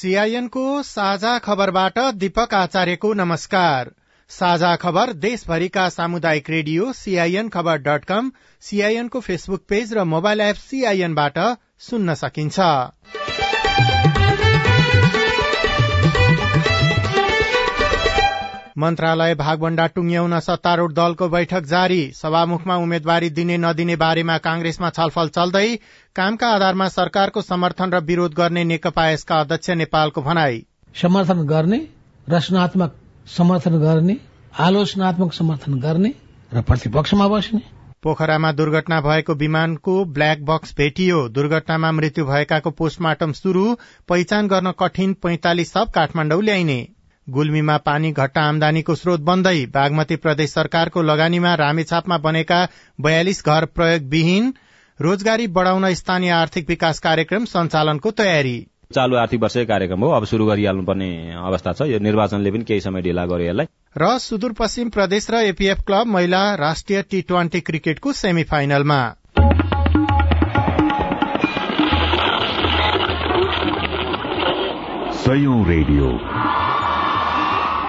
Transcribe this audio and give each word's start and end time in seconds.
सीआईएनको 0.00 0.82
साझा 0.82 1.38
खबरबाट 1.38 1.98
दीपक 2.14 2.54
आचार्यको 2.54 3.12
नमस्कार। 3.14 3.90
साझा 4.30 4.74
खबर 4.76 5.12
देशभरिका 5.24 5.88
सामुदायिक 5.88 6.48
radio 6.50 6.92
CIN 6.92 7.48
Khabar 7.48 7.78
dot 7.78 8.04
com 8.04 8.30
सीआईएनको 8.62 9.20
फेसबुक 9.20 9.64
पेज 9.68 9.92
र 9.94 10.04
मोबाइल 10.06 10.40
एप 10.40 10.56
सीआईएनबाट 10.62 11.38
सुन्न 11.80 12.14
सकिन्छ। 12.14 12.58
मन्त्रालय 18.80 19.34
भागभण्डा 19.34 19.86
टुंग्याउन 19.86 20.38
सत्तारूढ़ 20.40 20.92
दलको 20.92 21.28
बैठक 21.28 21.64
जारी। 21.66 22.00
सभामुखमा 22.14 22.76
उम्मेद्वारी 22.76 23.28
दिने 23.30 23.56
नदिने 23.58 23.96
बारेमा 23.96 24.36
कांग्रेसमा 24.38 24.90
छलफल 24.90 25.28
चल्दै 25.28 25.66
कामका 26.16 26.48
आधारमा 26.48 26.86
सरकारको 26.88 27.42
समर्थन 27.42 27.90
र 27.90 28.00
विरोध 28.02 28.34
गर्ने 28.34 28.62
नेकपा 28.64 29.08
यसका 29.08 29.40
अध्यक्ष 29.40 29.70
नेपालको 29.80 30.22
भनाई। 30.22 30.64
समर्थन 30.94 31.42
गर्ने 31.46 31.80
रचनात्मक 32.26 32.94
समर्थन 33.36 33.76
गर्ने 33.78 34.16
आलोचनात्मक 34.60 35.32
समर्थन 35.32 35.74
गर्ने 35.80 36.12
र 36.52 36.62
प्रतिपक्षमा 36.62 37.26
बस्ने। 37.28 37.60
पोखरामा 38.02 38.52
दुर्घटना 38.52 39.00
भएको 39.00 39.34
विमानको 39.34 40.04
ब्ल्याक 40.10 40.44
बक्स 40.44 40.74
भेटियो। 40.76 41.18
दुर्घटनामा 41.30 41.90
मृत्यु 41.92 42.24
भएकाको 42.24 42.70
पोस्टमार्टम 42.70 43.32
शुरू 43.32 43.66
पहिचान 44.08 44.48
गर्न 44.48 44.72
कठिन 44.78 45.12
पैंतालिस 45.22 45.72
सब 45.72 45.90
काठमाडौँ 45.90 46.42
ल्याइने। 46.42 46.78
गुल्मीमा 47.30 47.76
पानी 47.76 48.12
घट्टा 48.12 48.42
आमदानीको 48.42 48.94
स्रोत 48.94 49.20
बन्दै 49.20 49.66
बागमती 49.66 50.16
प्रदेश 50.16 50.50
सरकारको 50.50 51.02
लगानीमा 51.02 51.54
रामेछापमा 51.54 52.18
बनेका 52.18 52.68
बयालिस 53.00 53.44
घर 53.46 53.64
प्रयोगविहीन 53.64 54.54
रोजगारी 55.00 55.46
बढ़ाउन 55.46 55.94
स्थानीय 55.94 56.30
आर्थिक 56.30 56.68
विकास 56.68 56.98
कार्यक्रम 56.98 57.44
सञ्चालनको 57.44 58.10
तयारी। 58.10 58.66
चालु 58.94 59.16
आर्थिक 59.16 59.42
वर्षकै 59.42 59.64
कार्यक्रम 59.64 60.00
हो। 60.00 60.10
अब 60.10 60.24
शुरू 60.24 60.46
गरिहाल्नुपर्ने 60.46 61.10
अवस्था 61.46 61.72
छ। 61.72 61.82
यो 61.82 61.98
निर्वाचनले 61.98 62.50
पनि 62.50 62.64
केही 62.64 62.80
समय 62.80 63.02
ढिला 63.02 63.26
गर्यो 63.26 63.48
यसलाई। 63.48 63.66
र 63.96 64.18
सुदूरपश्चिम 64.18 64.88
प्रदेश 64.90 65.30
र 65.30 65.34
एपीएफ 65.34 65.80
क्लब 65.86 66.06
महिला 66.06 66.42
राष्ट्रिय 66.54 67.02
टी 67.02 67.22
ट्वेन्टी 67.22 67.60
क्रिकेटको 67.60 68.12
सेमी 68.12 68.42
फाइनलमा 68.42 69.00
रेडियो। 75.70 76.06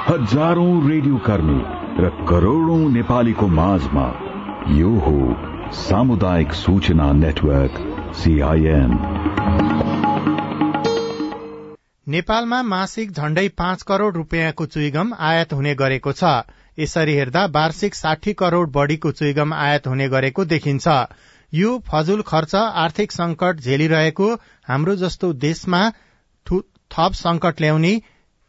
हजारौं 0.01 0.89
रेडियो 0.89 1.17
कर्मी 1.25 1.57
र 1.97 2.07
करोड़ौं 2.29 2.77
नेपालीको 2.91 3.47
माझमा 3.47 4.05
यो 4.69 4.91
हो 4.99 5.17
सामुदायिक 5.71 6.53
सूचना 6.53 7.11
नेटवर्क 7.13 7.75
सीआईएन 8.15 8.95
नेपालमा 12.07 12.61
मासिक 12.69 13.11
झण्डै 13.11 13.47
पाँच 13.57 13.83
करोड़ 13.83 14.13
रूपियाँको 14.15 14.65
चुइगम 14.67 15.13
आयात 15.19 15.53
हुने 15.53 15.73
गरेको 15.75 16.13
छ। 16.13 16.31
यसरी 16.79 17.13
हेर्दा 17.13 17.45
वार्षिक 17.55 17.95
साठी 17.95 18.33
करोड़ 18.33 18.67
बढ़ीको 18.69 19.11
चुइगम 19.11 19.53
आयात 19.55 19.87
हुने 19.87 20.07
गरेको 20.09 20.45
देखिन्छ। 20.45 20.87
यो 21.53 21.77
फजुल 21.87 22.21
खर्च 22.27 22.55
आर्थिक 22.85 23.11
संकट 23.11 23.59
झेलिरहेको 23.59 24.33
हाम्रो 24.67 24.95
जस्तो 24.95 25.31
देशमा 25.45 25.83
थप 26.91 27.13
संकट 27.15 27.61
ल्याउने 27.61 27.93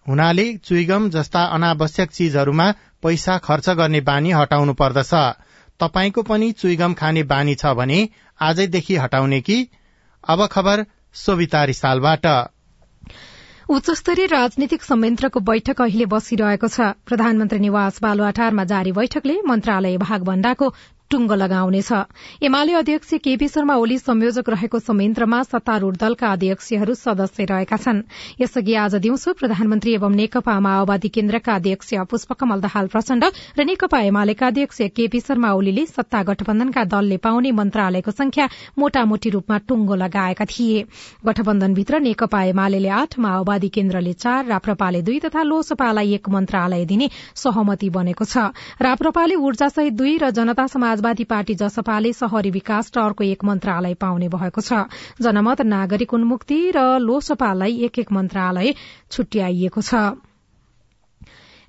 हुनाले 0.08 0.56
चुइगम 0.56 1.10
जस्ता 1.10 1.42
अनावश्यक 1.44 2.10
चीजहरूमा 2.10 2.70
पैसा 3.02 3.38
खर्च 3.38 3.68
गर्ने 3.70 4.00
बानी 4.00 4.30
हटाउनु 4.30 4.72
पर्दछ। 4.74 5.14
तपाईँको 5.80 6.22
पनि 6.22 6.52
चुइगम 6.52 6.94
खाने 6.94 7.22
बानी 7.22 7.54
छ 7.54 7.66
भने 7.66 8.08
आजैदेखि 8.40 8.96
हटाउने 8.96 9.40
कि? 9.40 9.68
अब 10.28 10.46
खबर 10.46 10.84
सोभिता 11.14 11.64
रिसालबाट। 11.64 12.26
उच्चस्तरीय 13.70 14.26
राजनीतिक 14.26 14.82
संयन्त्रको 14.82 15.40
बैठक 15.40 15.80
अहिले 15.80 16.06
बसिरहेको 16.06 16.68
छ। 16.68 16.80
प्रधानमन्त्री 17.06 17.58
निवास 17.58 18.02
बालुवाटारमा 18.02 18.64
जारी 18.64 18.92
बैठकले 18.92 19.40
मन्त्रालय 19.46 19.96
भागभण्डाको 19.96 20.74
टुङ्गो 21.10 21.34
लगाउनेछ। 21.34 21.92
एमाले 22.42 22.72
अध्यक्ष 22.74 23.14
केपी 23.24 23.48
शर्मा 23.48 23.74
ओली 23.76 23.98
संयोजक 23.98 24.48
रहेको 24.48 24.78
संयन्त्रमा 24.80 25.42
सत्तारूढ़ 25.44 25.96
दलका 25.96 26.28
अध्यक्षहरू 26.32 26.94
सदस्य 26.94 27.44
रहेका 27.44 27.76
छन्। 27.76 28.00
यसअघि 28.40 28.74
आज 28.74 28.94
दिउँसो 28.96 29.32
प्रधानमन्त्री 29.36 29.92
एवं 29.94 30.14
नेकपा 30.16 30.54
माओवादी 30.60 31.08
केन्द्रका 31.08 31.54
अध्यक्ष 31.54 31.92
पुष्पकमल 32.10 32.60
दाहाल 32.60 32.86
प्रचण्ड 32.88 33.24
र 33.58 33.64
नेकपा 33.64 34.00
एमालेका 34.02 34.46
अध्यक्ष 34.46 34.80
केपी 34.96 35.20
शर्मा 35.20 35.50
ओलीले 35.52 35.84
सत्ता 35.86 36.22
गठबन्धनका 36.24 36.84
दलले 36.88 37.16
पाउने 37.20 37.50
मन्त्रालयको 37.52 38.10
संख्या 38.12 38.48
मोटामोटी 38.78 39.30
रूपमा 39.30 39.58
टुङ्गो 39.68 39.94
लगाएका 39.94 40.44
थिए। 40.48 40.80
गठबन्धनभित्र 41.26 42.00
नेकपा 42.00 42.42
एमाले 42.44 42.88
आठ 42.88 43.18
माओवादी 43.18 43.68
केन्द्रले 43.68 44.12
चार 44.14 44.46
राप्रपाले 44.46 45.02
दुई 45.02 45.18
तथा 45.20 45.42
लोसपालाई 45.42 46.14
एक 46.14 46.28
मन्त्रालय 46.28 46.84
दिने 46.86 47.10
सहमति 47.36 47.90
बनेको 47.90 48.24
छ। 48.24 48.48
राप्रपाले 48.80 49.34
ऊर्जासहित 49.36 49.92
दुई 49.92 50.16
र 50.16 50.30
जनता 50.32 50.66
समाज 50.66 51.00
समाजवादी 51.02 51.24
पार्टी 51.24 51.54
जसपाले 51.58 52.12
शहरी 52.14 52.50
विकास 52.52 52.94
र 52.94 53.00
अर्को 53.02 53.24
एक 53.26 53.42
मन्त्रालय 53.44 53.94
पाउने 53.98 54.28
भएको 54.30 54.62
छ। 54.62 54.86
जनमत 55.18 55.60
नागरिक 55.66 56.14
उन्मुक्ति 56.14 56.58
र 56.70 57.02
लोसपालाई 57.02 57.74
एक 57.82 57.98
एक 57.98 58.12
मन्त्रालय 58.12 58.74
छुट्याइएको 59.10 59.82
छ। 59.82 59.94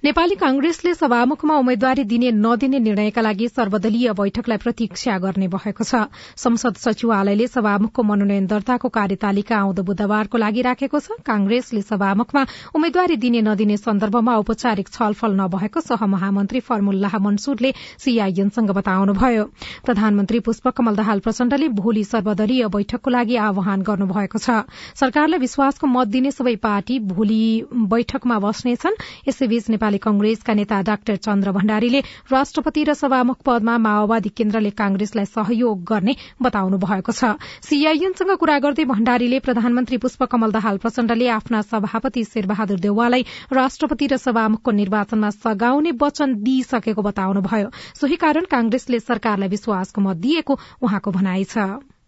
नेपाली 0.03 0.35
कांग्रेसले 0.35 0.93
सभामुखमा 0.93 1.55
उम्मेद्वारी 1.57 2.03
दिने 2.03 2.29
नदिने 2.35 2.79
निर्णयका 2.79 3.21
लागि 3.21 3.47
सर्वदलीय 3.47 4.11
बैठकलाई 4.11 4.57
प्रतीक्षा 4.59 5.17
गर्ने 5.17 5.47
भएको 5.47 5.83
छ। 5.83 6.11
संसद 6.35 6.75
सचिवालयले 6.75 7.47
सभामुखको 7.47 8.03
मनोनयन 8.03 8.45
दर्ताको 8.45 8.89
कार्यतालिका 8.91 9.55
आउँदो 9.57 9.83
बुधबारको 9.87 10.37
लागि 10.37 10.61
राखेको 10.61 10.99
छ। 10.99 11.15
कांग्रेसले 11.23 11.81
सभामुखमा 11.81 12.43
उम्मेद्वारी 12.75 13.15
दिने 13.15 13.41
नदिने 13.47 13.77
सन्दर्भमा 13.79 14.35
औपचारिक 14.43 14.87
छलफल 14.91 15.39
नभएको 15.39 15.79
सहमहामन्त्री 15.79 16.59
फर्मुल्लाह 16.59 17.17
मनसुरले 17.23 17.71
सीआईएनसँग 18.03 18.75
बताउनुभयो। 18.75 19.43
प्रधानमन्त्री 19.87 20.39
पुष्पकमल 20.43 20.95
दाहाल 20.99 21.19
प्रचण्डले 21.23 21.67
भोलि 21.79 22.03
सर्वदलीय 22.03 22.67
बैठकको 22.75 23.09
लागि 23.09 23.35
आह्वान 23.39 23.87
गर्नुभएको 23.87 24.43
छ। 24.43 24.67
सरकारलाई 24.99 25.39
विश्वासको 25.39 25.87
मत 25.87 26.07
दिने 26.11 26.35
सबै 26.35 26.55
पार्टी 26.59 26.99
भोलि 27.07 27.41
बैठकमा 27.71 28.39
बस्नेछन्। 28.43 29.01
यसैबीच 29.31 29.69
नेपाली 29.69 29.91
नेपाली 29.93 29.97
कंग्रेसका 29.99 30.53
नेता 30.53 30.81
डाक्टर 30.81 31.15
चन्द्र 31.17 31.51
भण्डारीले 31.53 31.99
राष्ट्रपति 32.31 32.83
र 32.83 32.93
सभामुख 32.93 33.37
पदमा 33.45 33.77
माओवादी 33.77 34.29
केन्द्रले 34.31 34.69
कांग्रेसलाई 34.73 35.25
सहयोग 35.27 35.83
गर्ने 35.85 36.15
बताउनु 36.41 36.77
भएको 36.77 37.11
छ। 37.11 37.37
सीआईएनसँग 37.61 38.31
कुरा 38.41 38.57
गर्दै 38.59 38.85
भण्डारीले 38.85 39.39
प्रधानमन्त्री 39.39 39.97
पुष्पकमल 39.97 40.51
दाहाल 40.51 40.77
प्रचण्डले 40.77 41.27
आफ्ना 41.29 41.61
सभापति 41.63 42.23
शेरबहादुर 42.25 42.79
देउवालाई 42.79 43.23
राष्ट्रपति 43.53 44.07
र 44.07 44.17
सभामुखको 44.17 44.71
निर्वाचनमा 44.71 45.29
सघाउने 45.29 45.91
वचन 46.01 46.33
दिइसकेको 46.41 47.01
बताउनुभयो। 47.01 47.69
सोही 47.93 48.15
कारण 48.17 48.49
कांग्रेसले 48.49 48.99
सरकारलाई 48.99 49.49
विश्वासको 49.49 50.01
मत 50.01 50.17
दिएको 50.17 50.53
उहाँको 50.81 51.11
भनाइ 51.11 51.43
छ। 51.45 51.57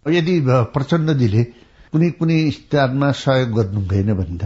यदि 0.06 0.42
प्रचण्डजीले 0.74 1.44
कुनै 1.96 2.10
कुनै 2.20 2.38
स्तरमा 2.52 3.10
सहयोग 3.16 3.52
गर्नु 3.58 3.82
भएन 3.88 4.10
भने 4.20 4.38
त 4.38 4.44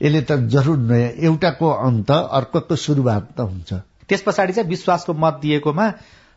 यसले 0.00 0.20
त 0.28 0.48
जरुर 0.48 0.78
नयाँ 0.90 1.10
एउटाको 1.28 1.68
अन्त 1.86 2.10
अर्कोको 2.38 2.76
सुरुवात 2.84 3.24
त 3.36 3.40
हुन्छ। 3.44 3.70
त्यस 4.08 4.22
पछाडि 4.26 4.52
चाहिँ 4.56 4.68
विश्वासको 4.70 5.12
मत 5.12 5.34
दिएकोमा 5.42 5.86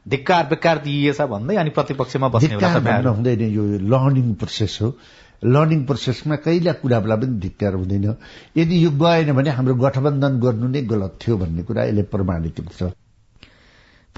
धिक्कार 0.05 0.43
बेकार 0.51 0.77
दिइएछ 0.83 1.21
भन्दै 1.31 1.55
अनि 1.63 1.69
प्रतिपक्षमा 1.77 2.27
बस्ने 2.35 2.99
हुँदैन 3.07 3.41
यो 3.55 3.63
लर्निङ 3.87 4.33
प्रोसेस 4.35 4.77
हो। 4.81 4.87
लर्निङ 5.47 5.79
प्रोसेसमा 5.87 6.35
कहिल्यै 6.43 6.73
कुरालाई 6.81 7.17
पनि 7.21 7.39
धिक्कार 7.39 7.73
हुँदैन। 7.79 8.07
यदि 8.59 8.83
यो 8.83 8.91
गएन 8.99 9.31
भने 9.39 9.49
हाम्रो 9.55 9.75
गठबन्धन 9.79 10.39
गर्नु 10.43 10.67
नै 10.75 10.81
गलत 10.91 11.19
थियो 11.21 11.37
भन्ने 11.39 11.63
कुरा 11.63 11.83
यसले 11.87 12.03
प्रमाणित 12.11 12.59
हुन्छ। 12.59 12.91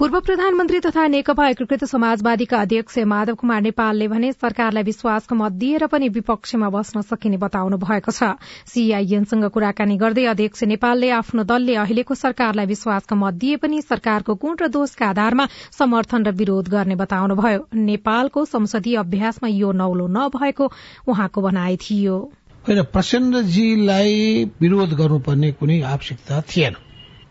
पूर्व 0.02 0.18
प्रधानमन्त्री 0.20 0.78
तथा 0.80 1.06
नेकपा 1.06 1.46
एकीकृत 1.48 1.84
समाजवादीका 1.84 2.60
अध्यक्ष 2.60 2.98
माधव 3.06 3.34
कुमार 3.34 3.60
नेपालले 3.62 4.08
भने 4.08 4.32
सरकारलाई 4.32 4.82
विश्वासको 4.82 5.34
मत 5.34 5.52
दिएर 5.54 5.86
पनि 5.86 6.08
विपक्षमा 6.08 6.68
बस्न 6.68 7.02
सकिने 7.02 7.36
बताउनु 7.38 7.76
भएको 7.78 8.10
छ। 8.10 8.34
सीआईएनसँग 8.66 9.46
कुराकानी 9.54 9.96
गर्दै 9.96 10.24
अध्यक्ष 10.26 10.64
नेपालले 10.64 11.10
आफ्नो 11.12 11.42
दलले 11.46 11.74
अहिलेको 11.76 12.14
सरकारलाई 12.18 12.66
विश्वासको 12.66 13.14
मत 13.14 13.34
दिए 13.38 13.56
पनि 13.62 13.80
सरकारको 13.82 14.34
गुण 14.34 14.56
र 14.58 14.68
दोषका 14.74 15.06
आधारमा 15.06 15.46
समर्थन 15.70 16.26
र 16.26 16.34
विरोध 16.34 16.68
गर्ने 16.68 16.98
बताउनुभयो। 16.98 17.66
नेपालको 17.70 18.44
संसदीय 18.44 18.96
अभ्यासमा 18.98 19.54
यो 19.54 19.72
नौलो 19.72 20.06
नभएको 20.10 20.72
उहाँको 21.06 21.42
भनाइ 21.42 21.76
थियो। 21.78 22.20
होइन 22.66 22.82
प्रचण्डजीलाई 22.90 24.44
विरोध 24.60 24.98
गर्नुपर्ने 24.98 25.52
कुनै 25.52 25.82
आवश्यकता 25.86 26.40
थिएन। 26.50 26.74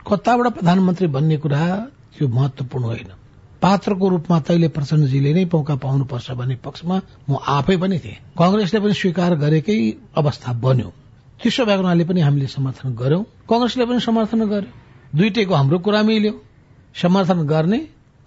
कताबाट 0.08 0.54
प्रधानमन्त्री 0.54 1.08
भन्ने 1.08 1.38
कुरा 1.38 1.66
त्यो 2.18 2.28
महत्वपूर्ण 2.28 2.86
होइन। 2.86 3.12
पात्रको 3.62 4.10
रूपमा 4.10 4.40
तैले 4.40 4.68
प्रचण्डजीले 4.68 5.34
नै 5.34 5.46
मौका 5.46 5.76
पाउनुपर्छ 5.76 6.32
भन्ने 6.32 6.56
पक्षमा 6.66 7.02
म 7.30 7.38
आफै 7.48 7.78
पनि 7.78 8.00
थिएँ। 8.00 8.18
कंग्रेसले 8.38 8.80
पनि 8.80 8.94
स्वीकार 8.94 9.36
गरेकै 9.36 9.78
अवस्था 10.18 10.54
बन्यो। 10.54 10.90
त्यसो 11.42 11.66
भएको 11.66 11.82
हुनाले 11.82 12.04
पनि 12.04 12.22
हामीले 12.22 12.48
समर्थन 12.48 12.90
गर्यौं। 12.96 13.24
कंग्रेसले 13.50 13.86
पनि 13.86 14.00
समर्थन 14.00 14.42
गर्यो। 14.50 14.72
दुइटैको 15.16 15.54
हाम्रो 15.54 15.78
कुरा 15.80 16.02
मिल्यो। 16.04 16.34
समर्थन 16.96 17.40
गर्ने 17.46 17.80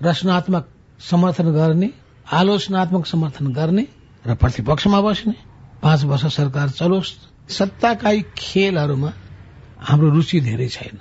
रचनात्मक 0.03 0.65
समर्थन 1.11 1.49
गर्ने 1.53 1.89
आलोचनात्मक 2.33 3.07
समर्थन 3.07 3.47
गर्ने 3.53 3.85
र 4.27 4.35
प्रतिपक्षमा 4.35 5.01
बस्ने। 5.01 5.35
पाँच 5.83 6.05
वर्ष 6.05 6.25
सरकार 6.37 6.69
चलोस् 6.71 7.13
सत्ताकाई 7.49 8.25
खेलहरूमा 8.39 9.13
हाम्रो 9.81 10.09
रुचि 10.11 10.41
धेरै 10.41 10.69
छैन। 10.69 10.99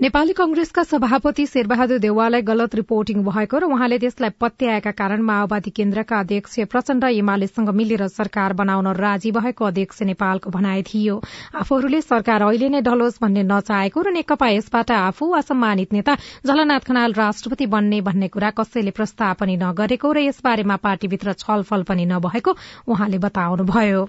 नेपाली 0.00 0.32
कंग्रेसका 0.32 0.82
सभापति 0.82 1.44
शेरबहादुर 1.46 1.98
देवाललाई 1.98 2.42
गलत 2.48 2.74
रिपोर्टिङ 2.74 3.22
भएको 3.24 3.58
र 3.58 3.64
उहाँले 3.66 3.96
त्यसलाई 3.98 4.30
पत्याएका 4.40 4.90
कारण 4.94 5.22
माओवादी 5.26 5.70
केन्द्रका 5.74 6.18
अध्यक्ष 6.18 6.54
प्रचण्ड 6.70 7.04
एमालेसँग 7.04 7.68
मिलेर 7.74 8.06
सरकार 8.08 8.52
बनाउन 8.60 8.86
राजी 8.94 9.30
भएको 9.34 9.64
अध्यक्ष 9.64 10.02
नेपालको 10.02 10.50
भनाइ 10.50 10.82
थियो। 10.86 11.16
आफूहरूले 11.58 12.00
सरकार 12.00 12.42
अहिले 12.42 12.68
नै 12.68 12.80
ढलोस् 12.86 13.18
भन्ने 13.18 13.42
नचाहेको 13.50 14.02
र 14.02 14.14
नेकपा 14.14 14.48
यसबाट 14.48 14.90
आफू 15.00 15.32
असम्मानित 15.40 15.92
नेता 15.92 16.14
झलनाथ 16.46 16.86
खनाल 16.86 17.18
राष्ट्रपति 17.18 17.66
बन्ने 17.66 18.00
भन्ने 18.06 18.28
कुरा 18.30 18.50
कसैले 18.54 18.94
प्रस्ताव 18.94 19.34
पनि 19.42 19.58
नगरेको 19.66 20.12
र 20.14 20.24
यसबारेमा 20.30 20.76
पार्टीभित्र 20.78 21.34
छलफल 21.42 21.82
पनि 21.90 22.06
नभएको 22.14 22.56
उहाँले 22.86 23.18
बताउनुभयो। 23.18 24.06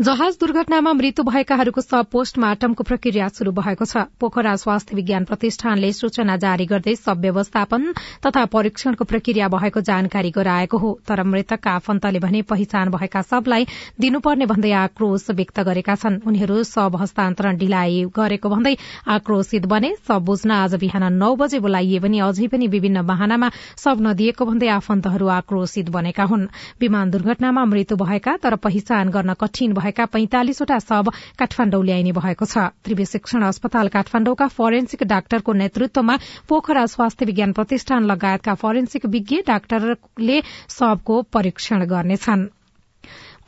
जहाज 0.00 0.36
दुर्घटनामा 0.40 0.92
मृत्यु 0.92 1.24
भएकाहरूको 1.24 1.80
सब 1.80 2.06
पोस्टमार्टमको 2.12 2.84
प्रक्रिया 2.84 3.26
शुरू 3.28 3.52
भएको 3.52 3.84
छ। 3.84 4.08
पोखरा 4.16 4.54
स्वास्थ्य 4.56 4.96
विज्ञान 4.96 5.24
प्रतिष्ठानले 5.24 5.92
सूचना 5.92 6.36
जारी 6.40 6.66
गर्दै 6.66 6.94
सब 6.96 7.20
व्यवस्थापन 7.20 7.92
तथा 8.24 8.44
परीक्षणको 8.48 9.04
प्रक्रिया 9.04 9.48
भएको 9.52 9.80
जानकारी 9.82 10.30
गराएको 10.32 10.78
हो। 10.78 10.92
तर 11.04 11.22
मृतकका 11.22 11.70
आफन्तले 11.72 12.18
भने 12.18 12.40
पहिचान 12.48 12.88
भएका 12.88 13.22
सबलाई 13.22 13.66
दिनुपर्ने 14.00 14.46
भन्दै 14.46 14.72
आक्रोश 14.72 15.26
व्यक्त 15.30 15.60
गरेका 15.60 15.94
छन्। 15.94 16.16
उनीहरू 16.24 16.62
सब 16.64 16.96
हस्तान्तरण 16.96 17.56
ढिलाइ 17.58 18.00
गरेको 18.16 18.48
भन्दै 18.48 18.74
आक्रोशित 19.12 19.66
बने 19.68 19.92
सब 20.08 20.24
बुझ्न 20.24 20.50
आज 20.52 20.74
बिहान 20.80 21.12
नौ 21.14 21.36
बजे 21.36 21.60
बोलाइए 21.60 22.00
पनि 22.00 22.18
अझै 22.22 22.48
पनि 22.48 22.66
विभिन्न 22.72 23.04
वाहनामा 23.04 23.52
सब 23.76 24.00
नदिएको 24.08 24.44
भन्दै 24.46 24.72
आफन्तहरू 24.72 25.28
आक्रोशित 25.36 25.92
बनेका 25.92 26.24
हुन्। 26.24 26.48
विमान 26.80 27.10
दुर्घटनामा 27.10 27.64
मृत्यु 27.66 27.96
भएका 27.98 28.36
तर 28.40 28.56
पहिचान 28.64 29.10
गर्न 29.12 29.34
कठिन 29.36 29.80
भएका 29.82 30.06
पैंतालिसवटा 30.14 30.78
शव 30.80 31.10
काठमाण्डौ 31.38 31.82
ल्याइने 31.82 32.12
भएको 32.12 32.46
छ। 32.46 32.66
त्रिवी 32.84 33.04
शिक्षण 33.06 33.42
अस्पताल 33.44 33.88
काठमाण्डौका 33.90 34.46
फोरेन्सिक 34.56 35.02
डाक्टरको 35.08 35.52
नेतृत्वमा 35.60 36.16
पोखरा 36.48 36.86
स्वास्थ्य 36.86 37.26
विज्ञान 37.26 37.52
प्रतिष्ठान 37.52 38.04
लगायतका 38.06 38.54
फोरेन्सिक 38.62 39.06
विज्ञ 39.10 39.42
डाक्टरले 39.46 40.40
शवको 40.70 41.22
परीक्षण 41.32 41.86
गर्नेछन्। 41.88 42.48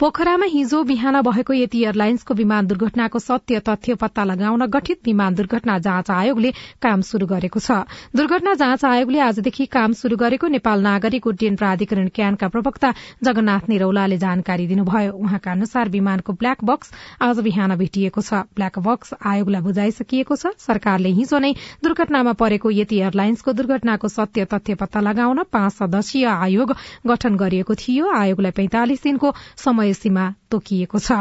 पोखरामा 0.00 0.46
हिजो 0.50 0.82
बिहान 0.84 1.20
भएको 1.22 1.54
यति 1.54 1.82
एयरलाइन्सको 1.82 2.34
विमान 2.34 2.66
दुर्घटनाको 2.66 3.18
सत्य 3.18 3.58
तथ्य 3.60 3.94
पत्ता 3.94 4.22
लगाउन 4.24 4.66
गठित 4.66 4.98
विमान 5.06 5.34
दुर्घटना 5.34 5.78
जाँच 5.78 6.10
आयोगले 6.10 6.50
काम 6.82 7.00
शुरू 7.00 7.26
गरेको 7.26 7.60
छ। 7.60 7.70
दुर्घटना 8.10 8.54
जाँच 8.54 8.84
आयोगले 8.84 9.20
आजदेखि 9.22 9.66
काम 9.66 9.92
शुरू 9.94 10.16
गरेको 10.16 10.46
नेपाल 10.50 10.82
नागरिक 10.82 11.26
उड्डयन 11.26 11.56
प्राधिकरण 11.56 12.08
क्यानका 12.10 12.48
प्रवक्ता 12.48 12.92
जगन्नाथ 13.22 13.68
निरौलाले 13.68 14.18
जानकारी 14.18 14.66
दिनुभयो। 14.66 15.12
उहाँका 15.14 15.52
अनुसार 15.52 15.88
विमानको 15.88 16.32
ब्ल्याक 16.42 16.64
बक्स 16.64 16.90
आज 17.22 17.38
बिहान 17.46 17.76
भेटिएको 17.78 18.20
छ। 18.20 18.42
ब्ल्याक 18.50 18.78
बक्स 18.80 19.14
आयोगलाई 19.22 19.62
बुझाइसकिएको 19.62 20.36
छ। 20.36 20.58
सरकारले 20.58 21.14
हिजो 21.20 21.38
नै 21.38 21.52
दुर्घटनामा 21.84 22.32
परेको 22.42 22.70
यति 22.72 22.98
एयरलाइन्सको 22.98 23.52
दुर्घटनाको 23.54 24.08
सत्य 24.10 24.50
तथ्य 24.50 24.74
पत्ता 24.74 25.06
लगाउन 25.06 25.46
पाँच 25.54 25.72
सदस्यीय 25.78 26.26
आयोग 26.34 26.76
गठन 27.06 27.36
गरिएको 27.38 27.74
थियो। 27.78 28.12
आयोगलाई 28.16 28.58
पैंतालिस 28.58 29.02
दिनको 29.04 29.34
समय 29.56 29.83
समय 29.84 29.94
सीमा 29.94 30.24
तोकिएको 30.50 30.98
छ 30.98 31.12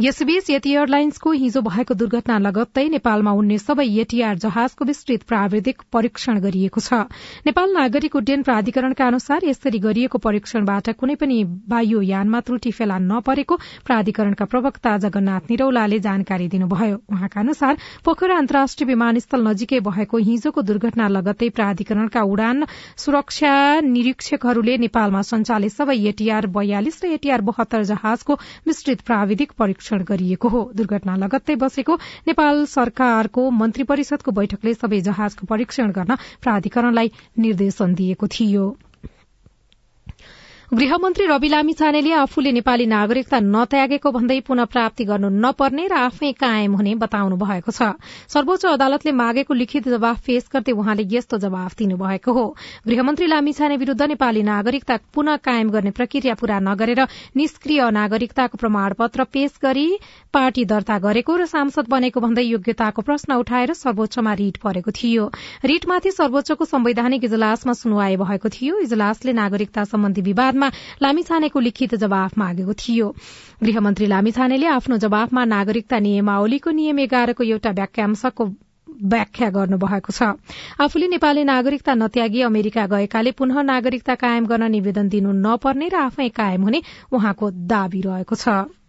यसबीच 0.00 0.48
यति 0.50 0.70
एयरलाइन्सको 0.70 1.30
हिजो 1.32 1.60
भएको 1.62 1.94
दुर्घटना 1.94 2.36
लगत्तै 2.38 2.82
नेपालमा 2.90 3.32
उड्ने 3.32 3.58
सबै 3.58 3.84
एटीआर 4.02 4.38
जहाजको 4.44 4.84
विस्तृत 4.84 5.22
प्राविधिक 5.22 5.82
परीक्षण 5.92 6.40
गरिएको 6.40 6.80
छ। 6.80 6.98
नेपाल 7.46 7.70
नागरिक 7.72 8.16
उड्डयन 8.16 8.42
प्राधिकरणका 8.42 9.06
अनुसार 9.06 9.46
यसरी 9.46 9.78
गरिएको 9.84 10.18
परीक्षणबाट 10.18 10.90
कुनै 10.98 11.14
पनि 11.14 11.36
वायुयानमा 11.70 12.40
त्रुटि 12.40 12.70
फेला 12.70 12.96
नपरेको 13.04 13.58
प्राधिकरणका 13.86 14.44
प्रवक्ता 14.46 14.96
जगन्नाथ 15.04 15.54
निरौलाले 15.54 16.00
जानकारी 16.08 16.48
दिनुभयो। 16.56 16.98
उहाँका 17.14 17.40
अनुसार 17.40 17.78
पोखरा 18.04 18.38
अन्तर्राष्ट्रिय 18.38 18.88
विमानस्थल 18.88 19.46
नजिकै 19.46 19.80
भएको 19.86 20.22
हिजोको 20.26 20.66
दुर्घटना 20.72 21.08
लगत्तै 21.18 21.50
प्राधिकरणका 21.60 22.26
उडान 22.32 22.66
सुरक्षा 23.04 23.54
निरीक्षकहरूले 23.92 24.76
नेपालमा 24.88 25.22
सञ्चालित 25.30 25.78
सबै 25.78 25.98
एटीआर 26.10 26.52
बयालिस 26.58 27.00
र 27.04 27.14
एटीआर 27.14 27.48
बहत्तर 27.52 27.88
जहाजको 27.94 28.40
विस्तृत 28.66 29.06
प्राविधिक 29.06 29.58
परीक्षण 29.58 29.82
परीक्षण 29.84 30.04
गरिएको 30.08 30.48
हो। 30.48 30.60
दुर्घटना 30.74 31.14
लगत्तै 31.16 31.54
बसेको 31.56 31.94
नेपाल 32.26 32.64
सरकारको 32.66 33.42
मन्त्री 33.52 33.84
परिषदको 33.84 34.32
बैठकले 34.32 34.74
सबै 34.74 35.00
जहाजको 35.02 35.46
परीक्षण 35.46 35.92
गर्न 35.92 36.16
प्राधिकरणलाई 36.40 37.12
निर्देशन 37.38 37.94
दिएको 37.94 38.26
थियो। 38.28 38.64
गृहमन्त्री 40.74 41.26
रवि 41.26 41.48
लामिछानेले 41.48 42.12
आफूले 42.12 42.50
नेपाली 42.52 42.86
नागरिकता 42.90 43.38
नत्यागेको 43.40 44.10
भन्दै 44.10 44.38
पुनः 44.42 44.64
प्राप्ति 44.66 45.04
गर्नु 45.06 45.28
नपर्ने 45.30 45.86
र 45.86 45.94
आफै 45.96 46.30
कायम 46.34 46.74
हुने 46.74 46.94
बताउनु 46.98 47.36
भएको 47.38 47.70
छ। 47.70 47.94
सर्वोच्च 48.26 48.66
अदालतले 48.66 49.12
मागेको 49.14 49.54
लिखित 49.54 49.86
जवाफ 49.86 50.18
पेश 50.26 50.48
गर्दै 50.50 50.72
उहाँले 50.74 51.06
यस्तो 51.06 51.38
जवाफ 51.38 51.76
दिनुभएको 51.78 52.32
हो। 52.34 52.46
गृहमन्त्री 52.88 53.26
लामिछाने 53.26 53.76
विरूद्ध 53.76 54.02
नेपाली 54.02 54.42
नागरिकता 54.42 54.96
पुनः 55.14 55.36
कायम 55.46 55.70
गर्ने 55.70 55.90
प्रक्रिया 55.94 56.34
पूरा 56.34 56.58
नगरेर 56.66 57.06
निष्क्रिय 57.36 57.90
नागरिकताको 57.94 58.58
प्रमाणपत्र 58.58 59.24
पेश 59.30 59.54
गरी 59.62 59.86
पार्टी 60.34 60.64
दर्ता 60.66 60.98
गरेको 61.06 61.36
र 61.36 61.46
सांसद 61.46 61.86
बनेको 61.86 62.24
भन्दै 62.26 62.42
योग्यताको 62.42 63.06
प्रश्न 63.06 63.38
उठाएर 63.38 63.74
सर्वोच्चमा 63.76 64.34
रिट 64.42 64.58
परेको 64.58 64.90
थियो। 64.90 65.30
रिटमाथि 65.64 66.10
सर्वोच्चको 66.10 66.64
संवैधानिक 66.66 67.30
इजलासमा 67.30 67.78
सुनवाई 67.78 68.18
भएको 68.18 68.54
थियो। 68.58 68.82
इजलासले 68.90 69.38
नागरिकता 69.38 69.84
सम्बन्धी 69.86 70.22
विवादमा 70.24 70.62
लामिछानेको 71.02 71.60
लिखित 71.60 71.94
जवाफ 71.94 72.38
मागेको 72.38 72.72
थियो। 72.74 73.08
गृहमन्त्री 73.62 74.06
लामिछानेले 74.06 74.66
आफ्नो 74.66 74.96
जवाफमा 74.98 75.44
नागरिकता 75.44 75.98
नियमावलीको 75.98 76.70
नियम 76.70 76.98
एघारको 76.98 77.42
एउटा 77.44 77.70
व्याख्यांशको 77.70 78.44
व्याख्या 79.04 79.48
गर्नुभएको 79.50 80.12
छ। 80.12 80.22
आफूले 80.80 81.06
नेपाली 81.08 81.44
नागरिकता 81.44 81.94
नत्यागी 81.94 82.40
अमेरिका 82.42 82.86
गएकाले 82.86 83.30
पुनः 83.32 83.62
नागरिकता 83.62 84.14
कायम 84.14 84.46
गर्न 84.46 84.70
निवेदन 84.70 85.08
दिनु 85.08 85.32
नपर्ने 85.34 85.88
र 85.88 85.96
आफै 86.04 86.28
कायम 86.30 86.62
हुने 86.62 86.82
उहाँको 87.12 87.50
दावी 87.50 88.00
रहेको 88.00 88.34
छ। 88.36 88.83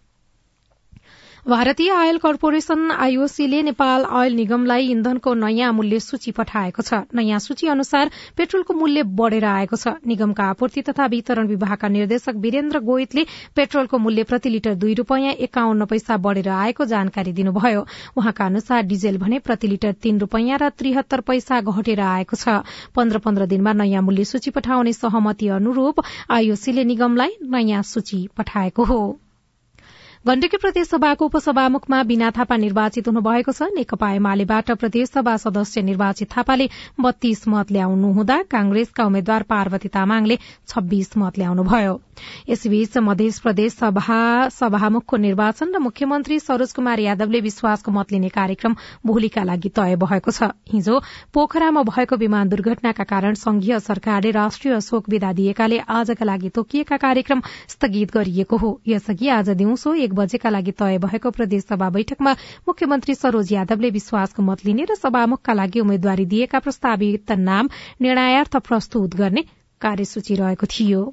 भारतीय 1.46 1.92
आयल 1.94 2.18
कर्पोरेशन 2.18 2.92
आईओसीले 2.92 3.62
नेपाल 3.62 4.06
आयल 4.20 4.34
निगमलाई 4.36 4.88
इन्धनको 4.92 5.34
नयाँ 5.34 5.72
मूल्य 5.74 6.00
सूची 6.00 6.32
पठाएको 6.32 6.82
छ। 6.82 7.02
नयाँ 7.16 7.40
सूची 7.40 7.68
अनुसार 7.70 8.10
पेट्रोलको 8.38 8.74
मूल्य 8.74 9.04
बढ़ेर 9.14 9.46
आएको 9.46 9.75
छ। 9.75 9.94
निगमका 10.08 10.44
आपूर्ति 10.46 10.82
तथा 10.82 11.06
वितरण 11.06 11.48
विभागका 11.48 11.88
निर्देशक 11.88 12.36
वीरेन्द्र 12.42 12.80
गोइतले 12.82 13.25
पेट्रोलको 13.56 13.98
मूल्य 13.98 14.24
प्रति 14.24 14.50
लिटर 14.50 14.75
दुई 14.75 14.94
रूपियाँ 14.94 15.34
एकाउन्न 15.46 15.86
पैसा 15.86 16.18
बढ़ेर 16.18 16.50
आएको 16.50 16.86
जानकारी 16.86 17.34
दिनुभयो। 17.34 17.86
उहाँका 18.18 18.46
अनुसार 18.46 18.82
डिजेल 18.84 19.18
भने 19.18 19.40
प्रति 19.40 19.68
लिटर 19.68 19.92
तीन 20.02 20.20
रूपियाँ 20.20 20.58
र 20.58 20.70
त्रिहत्तर 20.72 21.22
पैसा 21.22 21.62
घटेर 21.62 22.02
आएको 22.02 22.36
छ। 22.36 22.66
पन्ध्र 22.96 23.20
पन्ध्र 23.22 23.46
दिनमा 23.46 23.74
नयाँ 23.75 24.02
मूल्य 24.02 24.25
सूची 24.25 24.50
पठाउने 24.50 24.94
सहमति 24.94 25.48
अनुरूप 25.62 26.02
आईओसीले 26.32 26.84
निगमलाई 26.84 27.38
नयाँ 27.46 27.84
सूची 27.84 28.28
पठाएको 28.38 28.84
हो। 28.84 29.02
गण्डकी 30.25 30.58
प्रदेशसभाको 30.58 31.25
उपसभामुखमा 31.25 32.01
बिना 32.03 32.29
थापा 32.34 32.55
निर्वाचित 32.58 33.08
हुनुभएको 33.08 33.51
छ। 33.51 33.65
नेकपा 33.74 34.08
एमालेबाट 34.12 34.72
प्रदेशसभा 34.74 35.36
सदस्य 35.38 35.82
निर्वाचित 35.86 36.29
थापाले 36.32 36.67
बत्तीस 36.98 37.48
मत 37.48 37.72
ल्याउनुहुँदा 37.72 38.38
कांग्रेसका 38.50 39.05
उम्मेद्वार 39.05 39.44
पार्वती 39.46 39.88
तामाङले 39.94 40.38
छब्बीस 40.65 41.12
मत 41.17 41.38
ल्याउनुभयो। 41.38 41.94
यसबीच 42.50 42.98
मध्य 42.98 43.29
प्रदेश 43.44 43.74
सभा 43.75 44.50
सभामुखको 44.50 45.17
निर्वाचन 45.20 45.75
र 45.75 45.79
मुख्यमन्त्री 45.86 46.39
सरोज 46.39 46.74
कुमार 46.74 47.00
यादवले 47.00 47.39
विश्वासको 47.41 47.91
मत 47.91 48.12
लिने 48.12 48.29
कार्यक्रम 48.34 48.75
भोलिका 49.05 49.44
लागि 49.44 49.70
तय 49.77 49.96
भएको 50.01 50.32
छ। 50.32 50.50
हिजो 50.74 51.00
पोखरामा 51.34 51.86
भएको 51.86 52.15
विमान 52.17 52.50
दुर्घटनाका 52.50 53.03
कारण 53.05 53.34
संघीय 53.36 53.79
सरकारले 53.82 54.32
राष्ट्रिय 54.34 54.79
शोक 54.82 55.10
विदा 55.10 55.32
दिएकाले 55.36 55.77
आजका 56.00 56.25
लागि 56.25 56.50
तोकिएका 56.50 56.98
कार्यक्रम 56.98 57.46
स्थगित 57.70 58.17
गरिएको 58.17 58.58
हो। 58.58 58.74
यसअघि 58.88 59.29
आज 59.29 59.50
दिउँसो 59.53 59.94
एक 59.96 60.13
बजेका 60.15 60.50
लागि 60.50 60.72
तय 60.79 60.98
भएको 61.05 61.31
प्रदेशसभा 61.31 61.89
बैठकमा 61.89 62.34
मुख्यमन्त्री 62.67 63.15
सरोज 63.15 63.53
यादवले 63.53 63.89
विश्वासको 63.98 64.43
मत 64.43 64.65
लिने 64.65 64.88
र 64.89 64.95
सभामुखका 64.95 65.53
लागि 65.53 65.79
उम्मेद्वारी 65.79 66.25
दिएका 66.34 66.60
प्रस्तावित 66.60 67.31
नाम 67.43 67.69
निर्णयार्थ 68.01 68.57
प्रस्तुत 68.69 69.15
गर्ने 69.15 69.45
कार्यसूची 69.81 70.36
रहेको 70.36 70.67
थियो। 70.69 71.03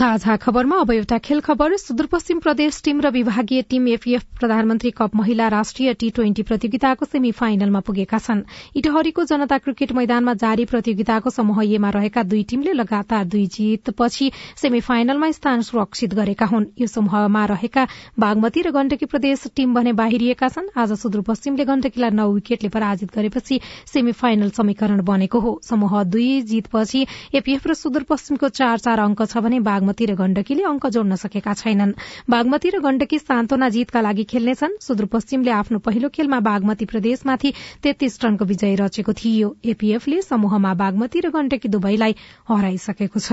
साझा 0.00 0.34
खबरमा 0.36 0.76
अब 0.80 0.90
एउटा 0.90 1.16
खेल 1.20 1.40
खबर। 1.44 1.76
सुदूरपश्चिम 1.76 2.38
प्रदेश 2.40 2.80
टीम 2.84 3.00
र 3.00 3.08
विभागीय 3.12 3.62
टीम 3.62 3.88
एफईएफ 3.90 4.22
प्रधानमन्त्री 4.40 4.90
कप 4.90 5.16
महिला 5.16 5.48
राष्ट्रिय 5.52 5.92
टी 5.94 6.08
ट्वेन्टी 6.10 6.42
प्रतियोगिताको 6.42 7.04
सेमी 7.04 7.32
फाइनलमा 7.36 7.80
पुगेका 7.84 8.18
छन्। 8.18 8.40
इटहरीको 8.80 9.24
जनता 9.24 9.58
क्रिकेट 9.60 9.92
मैदानमा 9.92 10.34
जारी 10.40 10.64
प्रतियोगिताको 10.64 11.30
समूह 11.30 11.60
एमा 11.64 11.90
रहेका 11.90 12.22
दुई 12.22 12.42
टीमले 12.48 12.72
लगातार 12.72 13.24
दुई 13.26 13.44
जितपछि 13.48 14.30
सेमी 14.56 14.80
फाइनलमा 14.80 15.30
स्थान 15.32 15.60
सुरक्षित 15.68 16.14
गरेका 16.14 16.46
हुन्। 16.46 16.64
यो 16.80 16.86
समूहमा 16.86 17.44
रहेका 17.52 17.86
बागमती 18.18 18.62
र 18.62 18.72
गण्डकी 18.72 19.06
प्रदेश 19.06 19.44
टीम 19.54 19.74
भने 19.74 19.92
बाहिरिएका 20.00 20.48
छन्। 20.48 20.72
आज 20.76 20.96
सुदूरपश्चिमले 21.02 21.64
गण्डकीलाई 21.66 22.16
नौ 22.16 22.30
विकेटले 22.30 22.68
पराजित 22.70 23.12
गरेपछि 23.12 23.60
सेमी 23.92 24.16
फाइनल 24.16 24.56
समीकरण 24.56 25.04
बनेको 25.04 25.40
हो। 25.40 25.54
समूह 25.68 26.02
दुई 26.08 26.32
जितपछि 26.48 27.06
एपीएफ 27.34 27.66
र 27.66 27.74
सुदूरपश्चिमको 27.76 28.48
चार 28.56 28.78
चार 28.80 28.98
अंक 29.00 29.22
छ 29.26 29.44
भने 29.44 29.60
बागमती 29.62 29.88
र 29.92 30.14
गण्डकीले 30.14 30.62
अंक 30.62 30.86
जोड्न 30.86 31.16
सकेका 31.16 31.54
छैनन्। 31.54 31.92
बागमती 32.30 32.70
र 32.70 32.78
गण्डकी 32.78 33.18
सान्तोना 33.18 33.68
जीतका 33.68 34.00
लागि 34.00 34.24
खेल्नेछन् 34.24 34.78
सुदूरपश्चिमले 34.80 35.50
आफ्नो 35.50 35.78
पहिलो 35.78 36.08
खेलमा 36.08 36.40
बागमती 36.40 36.84
प्रदेशमाथि 36.84 37.52
तेत्तीस 37.82 38.18
रनको 38.24 38.44
विजय 38.44 38.74
रचेको 38.74 39.12
थियो। 39.12 39.56
एपीएफले 39.64 40.22
समूहमा 40.22 40.74
बागमती 40.74 41.20
र 41.20 41.30
गण्डकी 41.30 41.68
दुवैलाई 41.68 42.14
हराइसकेको 42.48 43.20
छ। 43.20 43.32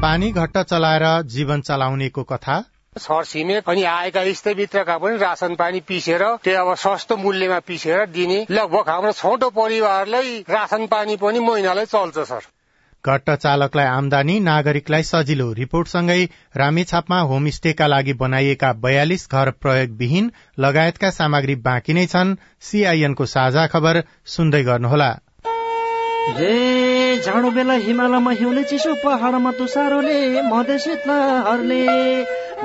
पानी 0.00 0.32
घट्ट 0.32 0.58
चलाएर 0.58 1.22
जीवन 1.22 1.60
चलाउनेको 1.60 2.22
कथा। 2.22 2.69
छर 2.98 3.24
छिमेक 3.24 3.68
अनि 3.70 3.82
आएका 3.82 4.22
इष्टमित्रका 4.22 4.96
पनि 4.98 5.16
राशन 5.16 5.54
पानी 5.54 5.80
पिसेर 5.80 6.22
त्यो 6.44 6.58
अब 6.58 6.74
सस्तो 6.74 7.16
मूल्यमा 7.16 7.58
पिसेर 7.58 8.06
दिने। 8.06 8.46
लगभग 8.50 8.88
हाम्रो 8.88 9.12
छोटो 9.12 9.50
परिवारलाई 9.50 10.38
राशन 10.50 10.86
पानी 10.86 11.16
पनि 11.16 11.40
महिनालाई 11.40 11.84
चल्छ 11.86 12.18
सर। 12.18 12.42
घट्ट 13.06 13.30
चालकलाई 13.30 13.86
आमदानी 13.86 14.40
नागरिकलाई 14.40 15.02
सजिलो। 15.02 15.52
रिपोर्टसँगै 15.52 16.24
रामेछापमा 16.56 17.20
होमस्टेका 17.20 17.86
लागि 17.86 18.12
बनाइएका 18.12 18.72
बयालिस 18.82 19.28
घर 19.32 19.50
प्रयोगविहीन 19.62 20.30
लगायतका 20.58 21.10
सामग्री 21.10 21.54
बाँकी 21.62 21.92
नै 21.94 22.06
छन्। 22.06 22.36
सीआईएनको 22.60 23.26
साझा 23.26 23.66
खबर 23.66 24.02
सुन्दै 24.26 24.62
गर्नुहोला। 24.62 25.10
हिमालयमा 27.78 28.30
हिउँले 28.30 28.62
चिसो 28.64 28.94
पहाडमा 28.94 29.50
तुसारोले 29.52 30.42
मधेसी 30.42 30.94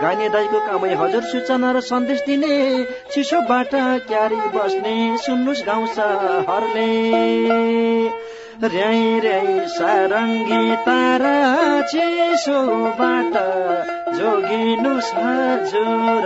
गाने 0.02 0.28
दाईको 0.30 0.60
कामै 0.60 0.94
हजुर 1.00 1.24
सूचना 1.24 1.72
र 1.72 1.80
सन्देश 1.82 2.20
दिने। 2.28 2.56
चिसोबाट 3.14 3.72
क्यारी 4.10 4.40
बस्ने 4.56 4.96
सुन्नुहोस् 5.26 5.66
गाउँछ 5.66 5.98
हरले। 6.50 6.90
र्याई 8.74 9.20
र्याई 9.20 9.56
सारङ्गी 9.70 10.76
तारा 10.86 11.36
चिसोबाट 11.92 13.34
जोगिनुहोस् 14.18 15.14
हजुर। 15.16 16.26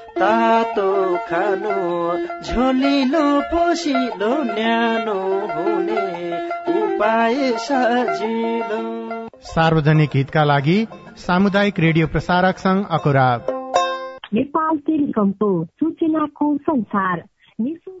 तातो 0.17 1.17
खानु 1.17 1.75
झोलिलो 2.43 3.41
पोसिलो 3.41 4.31
न्यानो 4.43 5.19
हुने 5.53 6.03
उपाय 6.81 7.35
सजिलो। 7.57 8.81
सार्वजनिक 9.41 10.09
हितका 10.15 10.43
लागि 10.43 10.87
सामुदायिक 11.17 11.79
रेडियो 11.79 12.07
प्रसारक 12.07 12.57
संघ 12.57 12.85
अकुरा 12.91 13.27
नेपाल 14.33 14.77
टेलिकमको 14.77 15.65
सूचनाको 15.65 16.57
संसार। 16.57 17.23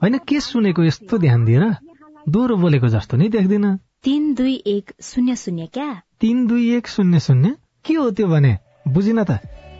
होइन 0.03 0.17
के 0.27 0.39
सुनेको 0.39 0.83
यस्तो 0.83 1.17
ध्यान 1.17 1.45
दिएर 1.45 1.65
दोहोरो 2.29 2.55
बोलेको 2.55 2.87
जस्तो 2.87 3.17
नै 3.17 3.27
देख्दिन। 3.29 3.75
तिन 4.03 4.33
दुई 4.33 4.63
एक 4.67 4.91
शून्य 5.01 5.35
शून्य 5.35 5.65
क्या? 5.73 6.01
तिन 6.21 6.47
दुई 6.47 6.75
एक 6.75 6.87
शून्य 6.87 7.19
शून्य? 7.19 7.55
के 7.85 7.93
हो 7.93 8.11
त्यो 8.11 8.27
भने? 8.27 8.57
बुझिन 8.87 9.23
त। 9.23 9.31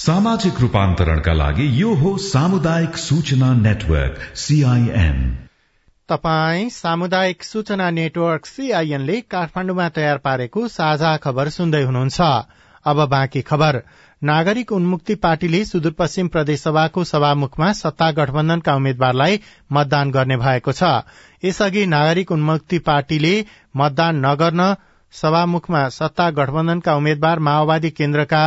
सामाजिक 0.00 0.60
रूपान्तरणका 0.60 1.32
लागि 1.32 1.64
यो 1.80 1.94
हो 1.94 2.10
सामुदायिक 2.18 2.96
सूचना 2.96 3.52
नेटवर्क 3.54 4.20
सीआईएन 4.36 5.18
तपाई 6.08 6.68
सामुदायिक 6.70 7.44
सूचना 7.44 7.88
नेटवर्क 7.90 8.46
सीआईएनले 8.46 9.20
काठमाडौँमा 9.30 9.88
तयार 9.88 10.18
पारेको 10.18 10.68
साझा 10.68 11.16
खबर 11.16 11.48
सुन्दै 11.48 11.82
हुनुहुन्छ। 11.82 12.20
अब 12.84 13.04
बाँकी 13.08 13.42
खबर। 13.42 13.80
नागरिक 14.22 14.72
उन्मुक्ति 14.72 15.14
पार्टीले 15.14 15.64
सुदूरपश्चिम 15.64 16.28
प्रदेशसभाको 16.28 17.04
सभामुखमा 17.04 17.72
सत्ता 17.72 18.10
गठबन्धनका 18.12 18.76
उम्मेद्वारलाई 18.76 19.40
मतदान 19.72 20.10
गर्ने 20.10 20.36
भएको 20.36 20.72
छ। 20.72 20.96
यसअघि 21.44 21.86
नागरिक 21.86 22.32
उन्मुक्ति 22.32 22.78
पार्टीले 22.88 23.36
मतदान 23.76 24.26
नगर्न 24.26 24.74
सभामुखमा 25.12 25.88
सत्ता 25.92 26.30
गठबन्धनका 26.30 26.96
उम्मेद्वार 26.96 27.38
माओवादी 27.38 27.90
केन्द्रका 27.90 28.44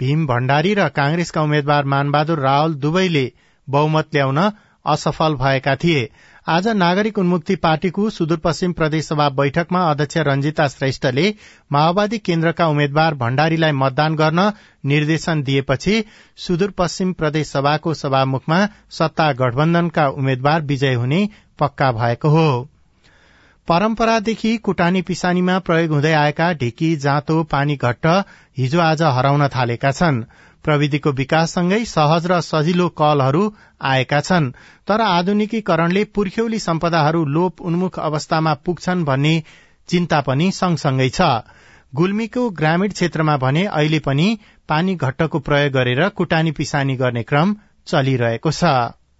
भीम 0.00 0.26
भण्डारी 0.26 0.74
र 0.74 0.88
कांग्रेसका 0.88 1.42
उम्मेद्वार 1.42 1.84
मानबहादुर 1.84 2.38
रावल 2.38 2.74
दुवैले 2.74 3.32
बहुमत 3.68 4.06
ल्याउन 4.14 4.38
असफल 4.84 5.34
भएका 5.34 5.74
थिए। 5.76 6.08
आज 6.48 6.68
नागरिक 6.68 7.18
उन्मुक्ति 7.18 7.56
पार्टीको 7.56 8.08
सुदूरपश्चिम 8.10 8.72
प्रदेशसभा 8.72 9.28
बैठकमा 9.28 9.80
अध्यक्ष 9.90 10.16
रंजिता 10.16 10.68
श्रेष्ठले 10.68 11.34
माओवादी 11.72 12.18
केन्द्रका 12.18 12.66
उम्मेद्वार 12.66 13.14
भण्डारीलाई 13.14 13.72
मतदान 13.72 14.16
गर्न 14.16 14.50
निर्देशन 14.86 15.42
दिएपछि 15.42 16.04
सुदूरपश्चिम 16.36 17.12
प्रदेशसभाको 17.12 17.94
सभामुखमा 17.94 18.66
सत्ता 18.90 19.32
गठबन्धनका 19.32 20.08
उम्मेद्वार 20.08 20.62
विजय 20.62 20.94
हुने 20.94 21.28
पक्का 21.58 21.92
भएको 21.92 22.28
हो। 22.28 22.69
परम्परादेखि 23.68 24.56
कुटानी 24.58 25.02
पिसानीमा 25.02 25.58
प्रयोग 25.58 25.90
हुँदै 25.92 26.12
आएका 26.14 26.52
ढिकी 26.52 26.94
जाँतो 26.96 27.42
पानी 27.44 27.76
घट्ट 27.78 28.06
हिजो 28.58 28.80
आज 28.80 29.02
हराउन 29.16 29.46
थालेका 29.48 29.90
छन्। 29.92 30.22
प्रविधिको 30.64 31.10
विकाससँगै 31.12 31.84
सहज 31.84 32.26
र 32.26 32.40
सजिलो 32.40 32.88
कलहरू 32.98 33.42
आएका 33.84 34.20
छन्। 34.20 34.50
तर 34.88 35.00
आधुनिकीकरणले 35.00 36.04
पुर्ख्यौली 36.14 36.58
सम्पदाहरू 36.58 37.24
लोप 37.36 37.60
उन्मुख 37.62 37.98
अवस्थामा 38.00 38.54
पुग्छन् 38.66 39.04
भन्ने 39.04 39.34
चिन्ता 39.88 40.20
पनि 40.20 40.50
सँगसँगै 40.52 41.08
छ। 41.10 41.30
गुल्मीको 41.92 42.48
ग्रामीण 42.50 42.90
क्षेत्रमा 42.90 43.36
भने 43.36 43.64
अहिले 43.66 43.98
पनि 44.00 44.28
पानी 44.68 44.94
घट्टको 44.96 45.38
प्रयोग 45.40 45.72
गरेर 45.72 46.08
कुटानी 46.08 46.52
पिसानी 46.52 46.96
गर्ने 46.96 47.22
क्रम 47.22 47.56
चलिरहेको 47.86 48.50
छ। 48.52 48.64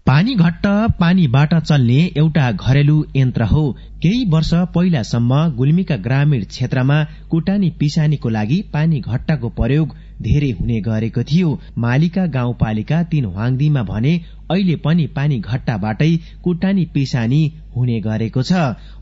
पानी 0.06 0.34
घट्ट 0.34 0.66
पानीबाट 1.00 1.54
चल्ने 1.60 1.98
एउटा 2.16 2.50
घरेलु 2.52 2.96
यन्त्र 3.16 3.44
हो। 3.44 3.64
केही 4.02 4.24
वर्ष 4.30 4.50
पहिलासम्म 4.74 5.40
गुल्मीका 5.56 5.96
ग्रामीण 6.06 6.44
क्षेत्रमा 6.44 6.96
कुटानी 7.30 7.70
पिसानीको 7.80 8.28
लागि 8.28 8.60
पानी 8.72 9.00
घट्टाको 9.02 9.48
प्रयोग 9.58 9.94
धेरै 10.22 10.50
हुने 10.60 10.80
गरेको 10.80 11.22
थियो। 11.22 11.50
मालिका 11.78 12.26
गाउँपालिका 12.36 13.02
तीन 13.12 13.24
वाङदीमा 13.36 13.82
भने 13.82 14.14
अहिले 14.50 14.76
पनि 14.84 15.06
पानी 15.16 15.38
घट्टाबाटै 15.40 16.12
कुटानी 16.44 16.84
पिसानी 16.94 17.42
हुने 17.76 18.00
गरेको 18.00 18.42
छ। 18.42 18.52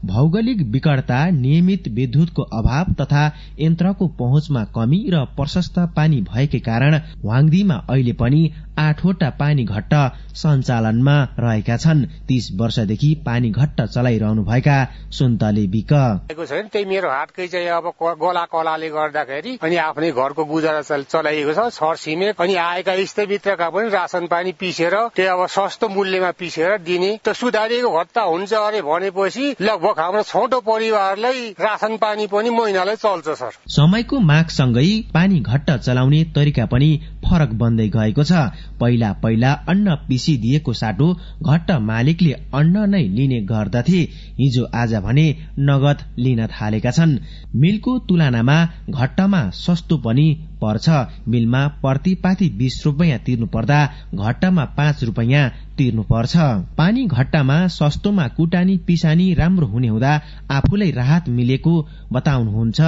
भौगोलिक 0.04 0.62
विकटता 0.70 1.18
नियमित 1.32 1.88
विद्युतको 1.90 2.42
अभाव 2.54 2.92
तथा 3.00 3.24
यन्त्रको 3.58 4.06
पहुँचमा 4.18 4.64
कमी 4.74 5.00
र 5.10 5.24
प्रशस्त 5.36 5.78
पानी 5.96 6.20
भएकै 6.24 6.58
कारण 6.60 7.00
वाङदीमा 7.24 7.76
अहिले 7.88 8.12
पनि 8.14 8.42
आठवटा 8.78 9.28
पानी 9.38 9.64
घट्ट 9.66 9.94
सञ्चालनमा 10.36 11.16
रहेका 11.38 11.76
छन्। 11.76 12.04
तीस 12.28 12.48
वर्षदेखि 12.56 13.14
पानी 13.26 13.50
घट्ट 13.52 13.80
चलाइरहनु 13.84 14.42
भएका 14.44 14.76
सुन्तले 15.12 15.66
बिक। 15.68 15.92
त्यही 16.32 16.84
मेरो 16.84 17.10
हातकै 17.10 17.46
चाहिँ 17.48 17.68
अब 17.70 17.86
गोला 17.98 18.44
कलाले 18.52 18.88
गर्दाखेरि 18.90 19.58
अनि 19.62 19.76
आफ्नै 19.78 20.10
घरको 20.12 20.44
गुजारा 20.44 20.82
चलाइएको 20.82 21.52
छ। 21.52 21.68
छर 21.70 21.96
छिमेक 21.96 22.40
अनि 22.40 22.54
आएका 22.56 22.92
इष्टमित्रका 23.02 23.68
पनि 23.70 23.88
रासन 23.90 24.26
पानी 24.26 24.52
पिसेर 24.60 24.94
त्यो 25.16 25.26
अब 25.32 25.46
सस्तो 25.48 25.88
मूल्यमा 25.88 26.30
पिसेर 26.38 26.78
दिने। 26.80 27.10
त 27.18 27.32
सुधारिएको 27.34 27.90
भत्ता 27.90 28.22
हुन्छ 28.22 28.52
अरे 28.58 28.80
भनेपछि 28.82 29.54
लगभग 29.60 30.00
हाम्रो 30.00 30.22
छोटो 30.22 30.60
परिवारलाई 30.60 31.50
रासन 31.60 31.96
पानी 31.96 32.26
पनि 32.26 32.50
महिनालाई 32.50 32.96
चल्छ 32.96 33.28
सर। 33.28 33.52
समयको 33.68 34.20
मागसँगै 34.20 34.86
पानी 35.14 35.40
घट्ट 35.40 35.70
चलाउने 35.78 36.22
तरिका 36.34 36.66
पनि 36.66 36.90
फरक 37.24 37.52
बन्दै 37.54 37.88
गएको 37.88 38.24
छ। 38.24 38.32
पहिला 38.80 39.12
पहिला 39.22 39.52
अन्न 39.68 39.94
पिसिदिएको 40.08 40.72
साटो 40.72 41.08
घट्ट 41.42 41.70
मालिकले 41.82 42.32
अन्न 42.54 42.88
नै 42.90 43.02
लिने 43.08 43.40
गर्दथे। 43.42 44.00
हिजो 44.38 44.64
आज 44.74 44.94
भने 45.04 45.26
नगद 45.58 46.04
लिन 46.18 46.46
थालेका 46.46 46.90
छन्। 46.90 47.18
मिलको 47.56 47.98
तुलनामा 47.98 48.58
घट्टमा 48.90 49.42
सस्तो 49.50 49.96
पनि 49.98 50.26
पर्छ। 50.62 50.88
मिलमा 51.28 51.66
प्रतिपाती 51.82 52.48
बीस 52.58 52.82
रूपियाँ 52.86 53.18
तिर्नु 53.18 53.46
पर्दा 53.46 53.78
घट्टामा 54.14 54.64
पाँच 54.78 55.04
रूपियाँ 55.04 55.44
तिर्नुपर्छ। 55.78 56.34
पानी 56.78 57.04
घट्टामा 57.06 57.56
सस्तोमा 57.68 58.26
कुटानी 58.36 58.76
पिसानी 58.86 59.26
राम्रो 59.34 59.66
हुने 59.66 59.88
हुँदा 59.88 60.12
आफूलाई 60.50 60.90
राहत 60.90 61.28
मिलेको 61.28 61.74
बताउनुहुन्छ 62.12 62.80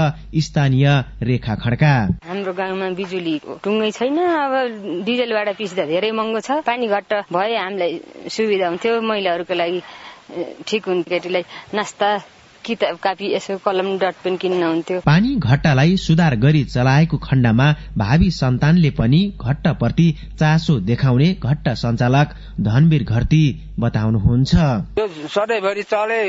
स्थानीय 0.45 0.87
रेखा 1.23 1.55
खड्का। 1.55 1.95
हाम्रो 2.27 2.53
गाउँमा 2.53 2.89
बिजुलीको 2.99 3.61
टुङ्गै 3.65 3.91
छैन। 3.91 4.19
अब 4.19 4.53
डिजलबाट 5.07 5.49
पिस्दा 5.59 5.85
धेरै 5.87 6.11
महँगो 6.11 6.41
छ। 6.41 6.51
पानी 6.67 6.87
घट्ट 6.89 7.13
भए 7.31 7.57
हामीलाई 7.57 7.93
सुविधा 8.29 8.67
हुन्थ्यो। 8.69 9.01
महिलाहरूको 9.01 9.55
लागि 9.55 9.81
ठिक 10.67 10.83
हुन्थ्यो। 10.89 11.11
केटीलाई 11.11 11.45
नास्ता 11.75 12.09
किताब 12.65 12.97
कापी 13.03 13.33
यसो 13.35 13.57
कलम 13.65 13.89
डट 13.99 14.15
पेन 14.25 14.37
किन्न 14.37 14.63
हुन्थ्यो। 14.63 15.01
पानी 15.07 15.35
घट्टालाई 15.37 15.97
सुधार 15.99 16.37
गरी 16.37 16.65
चलाएको 16.67 17.17
खण्डमा 17.19 17.67
भावी 17.99 18.31
सन्तानले 18.33 18.91
पनि 18.99 19.21
घट्टप्रति 19.41 20.09
चासो 20.41 20.79
देखाउने 20.83 21.29
घट्ट 21.43 21.69
सञ्चालक 21.83 22.35
धनवीर 22.61 23.05
घरती 23.05 23.43
बताउनुहुन्छ। 23.81 24.55
यो 24.99 25.07
सधैँभरि 25.29 25.83
चले 25.83 26.21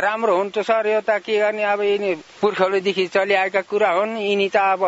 राम्रो 0.00 0.36
हुन्छ 0.36 0.58
सर 0.58 0.86
यो 0.88 1.00
त 1.00 1.18
के 1.20 1.38
गर्ने? 1.38 1.62
अब 1.66 1.80
यिनी 1.82 2.14
पुर्खौलीदेखि 2.40 3.06
चलिआएका 3.06 3.60
कुरा 3.70 3.90
हुन् 3.92 4.16
यिनी 4.18 4.48
त 4.48 4.56
अब 4.56 4.82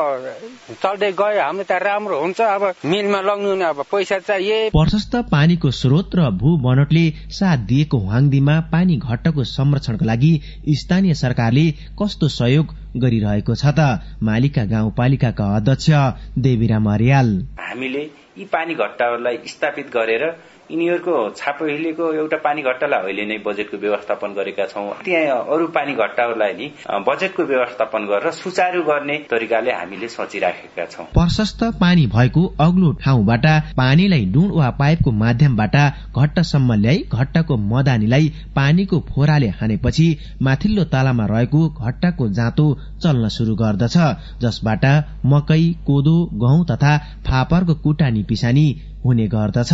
चल्दै 0.82 1.12
गयो 1.12 1.42
हाम्रो 1.42 1.64
त 1.64 1.82
राम्रो 1.84 2.20
हुन्छ 2.20 2.40
अब 2.40 2.62
मिलमा 2.84 3.20
लग्नु 3.20 3.52
अब 3.68 3.84
पैसा 3.92 4.18
चाहिए। 4.24 4.70
प्रशस्त 4.70 5.16
पानीको 5.30 5.70
स्रोत 5.70 6.16
र 6.16 6.30
भू 6.40 6.56
बनोटले 6.64 7.04
साथ 7.38 7.58
दिएको 7.68 7.98
वाङदीमा 8.08 8.54
पानी 8.72 8.96
घट्टको 8.98 9.44
संरक्षणको 9.46 10.04
लागि 10.04 10.32
स्थानीय 10.78 11.14
सरकारले 11.14 11.64
कस्तो 12.00 12.28
सहयोग 12.28 12.74
गरिरहेको 12.96 13.54
छ 13.54 13.74
त? 13.78 13.80
मालिका 14.22 14.64
गाउँपालिकाका 14.72 15.46
अध्यक्ष 15.56 15.90
देवीराम 16.38 16.90
अर्याल। 16.92 17.28
हामीले 17.60 18.02
यी 18.38 18.44
पानी 18.52 18.74
घट्टाहरूलाई 18.74 19.38
स्थापित 19.46 19.90
गरेर 19.94 20.24
यिनीहरूको 20.70 21.12
छापहिलेको 21.32 22.06
एउटा 22.14 22.36
पानी 22.38 22.62
घट्टालाई 22.62 23.00
अहिले 23.02 23.24
नै 23.26 23.36
बजेटको 23.40 23.76
व्यवस्थापन 23.78 24.32
गरेका 24.34 24.64
छौँ। 24.68 24.82
त्यहाँ 25.04 25.36
अरू 25.48 25.66
पानी 25.72 25.92
घट्टाहरूलाई 25.96 26.52
नि 26.54 26.66
बजेटको 27.02 27.42
व्यवस्थापन 27.44 28.04
गरेर 28.06 28.32
सुचारू 28.34 28.82
गर्ने 28.84 29.16
तरिकाले 29.30 29.72
हामीले 29.72 30.08
सोचिराखेका 30.10 30.84
छौँ। 30.86 31.06
प्रशस्त 31.14 31.64
पानी 31.80 32.06
भएको 32.08 32.42
अग्लो 32.60 32.92
ठाउँबाट 33.00 33.46
पानीलाई 33.76 34.24
डुण 34.34 34.50
वा 34.52 34.68
पाइपको 34.78 35.10
माध्यमबाट 35.14 35.76
घट्टसम्म 36.14 36.74
ल्याई 36.82 37.02
घट्टाको 37.14 37.56
मदानीलाई 37.68 38.28
पानीको 38.54 39.00
फोराले 39.08 39.48
हानेपछि 39.56 40.06
माथिल्लो 40.42 40.84
तालामा 40.92 41.26
रहेको 41.26 41.62
घट्टाको 41.70 42.28
जाँतो 42.40 42.66
चल्न 43.02 43.28
शुरू 43.38 43.54
गर्दछ 43.54 43.96
जसबाट 44.42 44.84
मकै 45.32 45.62
कोदो 45.86 46.16
गहुँ 46.36 46.64
तथा 46.66 46.96
फापरको 47.24 47.74
कुटानी 47.82 48.22
पिसानी 48.28 48.68
हुने 49.04 49.26
गर्दछ। 49.28 49.72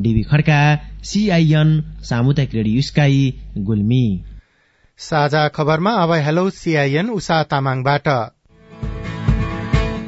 डिबी 0.00 0.22
खड्का 0.22 0.60
सीआईएन 1.02 1.68
सामुदायिक 2.02 2.54
रेडियो 2.54 2.80
स्काई 2.82 3.20
गुल्मी। 3.58 4.06
साझा 4.98 5.48
खबरमा 5.48 5.92
अब 6.02 6.12
हेलो 6.26 6.48
सीआईएन 6.50 7.10
उषा 7.10 7.42
तामाङबाट। 7.42 8.08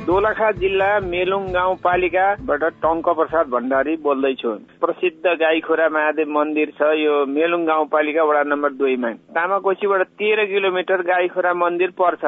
दोलखा 0.08 0.50
जिल्ला 0.52 0.88
मेलुङ 1.04 1.42
गाउँपालिकाबाट 1.52 2.62
टङ्क 2.84 3.08
प्रसाद 3.08 3.46
भण्डारी 3.46 3.96
बोल्दैछु। 3.96 4.52
प्रसिद्ध 4.80 5.26
गाईखोरा 5.42 5.88
महादेव 5.88 6.28
मन्दिर 6.28 6.72
छ 6.78 6.80
यो 6.96 7.14
मेलुङ 7.28 7.66
गाउँपालिका 7.66 8.22
वडा 8.24 8.42
नम्बर 8.42 8.72
दुईमा। 8.72 9.10
तामाकोशीबाट 9.36 10.02
तेह्र 10.18 10.44
किलोमिटर 10.44 11.02
गाईखोरा 11.04 11.52
मन्दिर 11.54 11.90
पर्छ। 12.00 12.24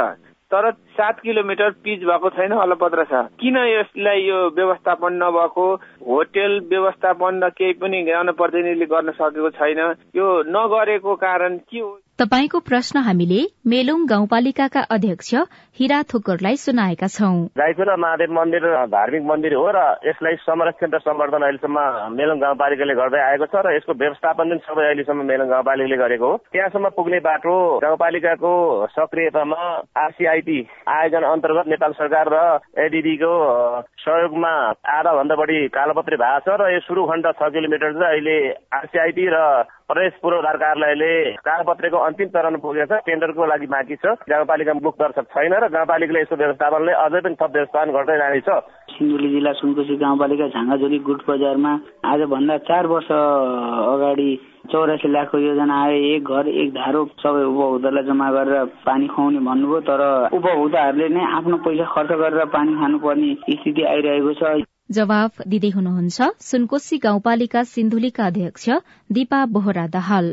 तर 0.51 0.71
सात 0.99 1.21
किलोमिटर 1.21 1.71
पिच 1.71 2.01
भएको 2.01 2.31
छैन 2.31 2.53
अलपत्र 2.53 3.05
छ 3.05 3.23
किन 3.41 3.57
यसलाई 3.57 4.21
यो 4.21 4.39
व्यवस्थापन 4.51 5.13
नभएको? 5.23 5.67
होटेल 6.09 6.61
व्यवस्थापन 6.71 7.41
र 7.45 7.49
केही 7.51 7.73
पनि 7.73 8.03
जनप्रतिनिधिले 8.03 8.87
गर्न 8.87 9.11
सकेको 9.11 9.51
छैन। 9.51 9.79
यो 10.17 10.27
नगरेको 10.51 11.15
कारण 11.17 11.57
के 11.71 11.79
हो? 11.79 11.99
तपाईँको 12.20 12.59
प्रश्न 12.61 13.00
हामीले 13.00 13.40
मेलुङ 13.64 14.00
गाउँपालिकाका 14.06 14.80
अध्यक्ष 14.92 15.30
हिरा 15.78 16.00
थोकरलाई 16.02 16.56
सुनाएका 16.56 17.06
छौं। 17.06 17.37
गाईखोला 17.56 17.94
महादेव 17.96 18.33
मन्दिर 18.33 18.64
धार्मिक 18.92 19.22
मन्दिर 19.24 19.54
हो 19.54 19.70
र 19.72 19.80
यसलाई 20.04 20.37
संरक्षण 20.42 20.90
र 20.94 20.98
सम्वर्धन 21.00 21.42
अहिलेसम्म 21.42 21.78
मेलुङ 22.12 22.38
गाउँपालिकाले 22.38 22.94
गर्दै 22.94 23.20
आएको 23.22 23.46
छ 23.46 23.64
र 23.64 23.72
यसको 23.72 23.92
व्यवस्थापन 23.96 24.52
पनि 24.52 24.61
सबै 24.68 24.85
अहिलेसम्म 24.85 25.24
मेलुङ 25.24 25.48
गाउँपालिकाले 25.48 25.96
गरेको 25.96 26.28
हो। 26.28 26.37
त्यहाँसम्म 26.52 26.88
पुग्ने 26.92 27.20
बाटो 27.24 27.56
गाउँपालिकाको 27.80 28.52
सक्रियतामा 28.92 29.62
आरसीआईटी 29.96 30.59
आयोजन 30.90 31.24
अन्तर्गत 31.24 31.72
नेपाल 31.72 31.92
सरकार 32.04 32.26
र 32.28 32.44
एडिडीको 32.85 33.33
सहयोगमा 34.04 34.52
आधा 34.92 35.16
भन्दा 35.16 35.40
बढी 35.40 35.59
कालोपत्री 35.72 36.20
भएको 36.20 36.44
छ 36.44 36.61
र 36.61 36.68
यो 36.76 36.85
सुरु 36.85 37.09
खण्ड 37.09 37.33
छ 37.40 37.52
किलोमिटर 37.56 37.96
चाहिँ 37.96 38.12
अहिले 38.12 38.38
आरसीआईटी 38.76 39.26
र 39.33 39.40
प्रदेश 39.90 40.12
पूर्वाधार 40.22 40.57
कार्यालयले 40.57 41.12
कागपत्रेको 41.42 41.98
अन्तिम 42.09 42.29
चरण 42.31 42.57
पुगेको 42.62 42.87
छ 42.90 43.03
टेन्डरको 43.07 43.46
लागि 43.53 43.66
बाँकी 43.66 43.96
छ। 43.96 44.14
गाउँपालिका 44.31 44.74
मुख 44.79 44.94
दर्शक 45.03 45.26
छैन 45.35 45.55
र 45.57 45.68
गाउँपालिकाले 45.68 46.20
यसको 46.20 46.37
व्यवस्थापनले 46.37 46.92
अझै 47.05 47.20
पनि 47.20 47.35
थप 47.40 47.50
व्यवस्थापन 47.57 47.90
गर्दै 47.90 48.16
जानेछ 48.22 48.48
सिन्धुली 48.94 49.29
जिल्ला 49.31 49.53
सुनकोशी 49.59 49.96
गाउँपालिका 50.05 50.48
झाँगाझोली 50.48 50.98
गुट 51.11 51.26
बजारमा 51.26 51.72
आजभन्दा 52.07 52.57
चार 52.70 52.87
वर्ष 52.87 53.11
अगाडि 53.11 54.31
चौरासी 54.70 55.09
लाखको 55.11 55.38
योजना 55.40 55.83
आयो 55.83 55.98
एक 56.14 56.31
घर 56.31 56.48
एक 56.55 56.70
धारो 56.72 57.05
सबै 57.18 57.44
उपभोक्तालाई 57.50 58.05
जम्मा 58.07 58.31
गरेर 58.31 58.64
पानी 58.87 59.07
खुवाउने 59.11 59.40
भन्नुभयो 59.48 59.81
तर 59.90 60.03
उपभोक्ताहरूले 60.38 61.09
नै 61.11 61.22
आफ्नो 61.37 61.57
पैसा 61.66 61.92
खर्च 61.94 62.12
गरेर 62.22 62.44
पानी 62.55 62.74
खानुपर्ने 62.79 63.31
स्थिति 63.53 63.83
आइरहेको 63.92 64.33
छ। 64.38 64.61
जवाफ 64.90 65.42
दिँदै 65.46 65.70
हुनुहुन्छ 65.70 66.31
सुनकोशी 66.42 66.98
गाउँपालिका 66.98 67.62
सिन्धुलीका 67.72 68.26
अध्यक्ष 68.26 68.68
दिपा 69.11 69.44
बोहरा 69.46 69.87
दाहाल। 69.88 70.31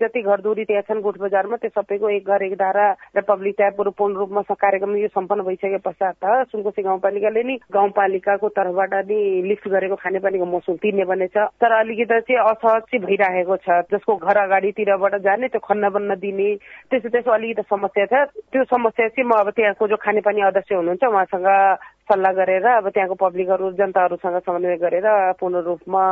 जति 0.00 0.20
घर 0.22 0.40
दूरी 0.40 0.64
त्यहाँ 0.64 0.82
छन् 0.82 1.00
गोठ 1.02 1.16
बजारमा 1.20 1.56
त्यो 1.60 1.70
सबैको 1.70 2.08
एक 2.10 2.26
घर 2.26 2.42
एक 2.42 2.54
धारा 2.56 2.84
र 3.16 3.20
पब्लिक 3.20 3.54
ट्यापहरू 3.56 3.90
पूर्ण 3.92 4.16
रूपमा 4.16 4.42
कार्यक्रम 4.56 4.96
यो 4.96 5.08
सम्पन्न 5.12 5.42
भइसके 5.44 5.78
पश्चात 5.84 6.48
सुनकोशी 6.50 6.82
गाउँपालिकाले 6.82 7.42
नि 7.44 7.56
गाउँपालिकाको 7.68 8.48
तर्फबाट 8.48 8.94
नि 9.12 9.20
लिफ्ट 9.48 9.68
गरेको 9.68 9.96
खानेपानीको 10.00 10.46
महसुल 10.48 10.76
तिर्ने 10.80 11.04
बनेछ 11.04 11.36
तर 11.60 11.72
अलिकति 11.78 12.20
चाहिँ 12.32 12.40
असहज 12.48 12.82
चाहिँ 12.88 13.04
भइरहेको 13.04 13.56
छ। 13.60 13.68
जसको 13.92 14.16
घर 14.16 14.36
अगाडितिरबाट 14.40 15.14
जाने 15.20 15.48
त्यो 15.52 15.60
खन्न 15.68 15.90
बन्न 15.92 16.16
दिने 16.16 16.48
त्यसो 16.90 17.08
त्यसो 17.12 17.30
अलिकति 17.30 17.68
समस्या 17.68 18.06
छ। 18.08 18.24
त्यो 18.56 18.64
समस्या 18.72 19.08
चाहिँ 19.12 19.28
म 19.28 19.36
अब 19.36 19.50
त्यहाँको 19.52 19.84
जो 19.84 19.96
खानेपानी 20.00 20.40
अध्यक्ष 20.48 20.72
हुनुहुन्छ 20.72 21.04
उहाँसँग 21.04 21.48
सल्लाह 22.10 22.32
गरेर 22.34 22.66
अब 22.72 22.88
त्यहाँको 22.90 23.14
पब्लिकहरू 23.22 23.70
जनताहरूसँग 23.80 24.38
समन्वय 24.40 24.76
गरेर 24.84 25.06
पूर्ण 25.40 25.62
रूपमा 25.64 26.04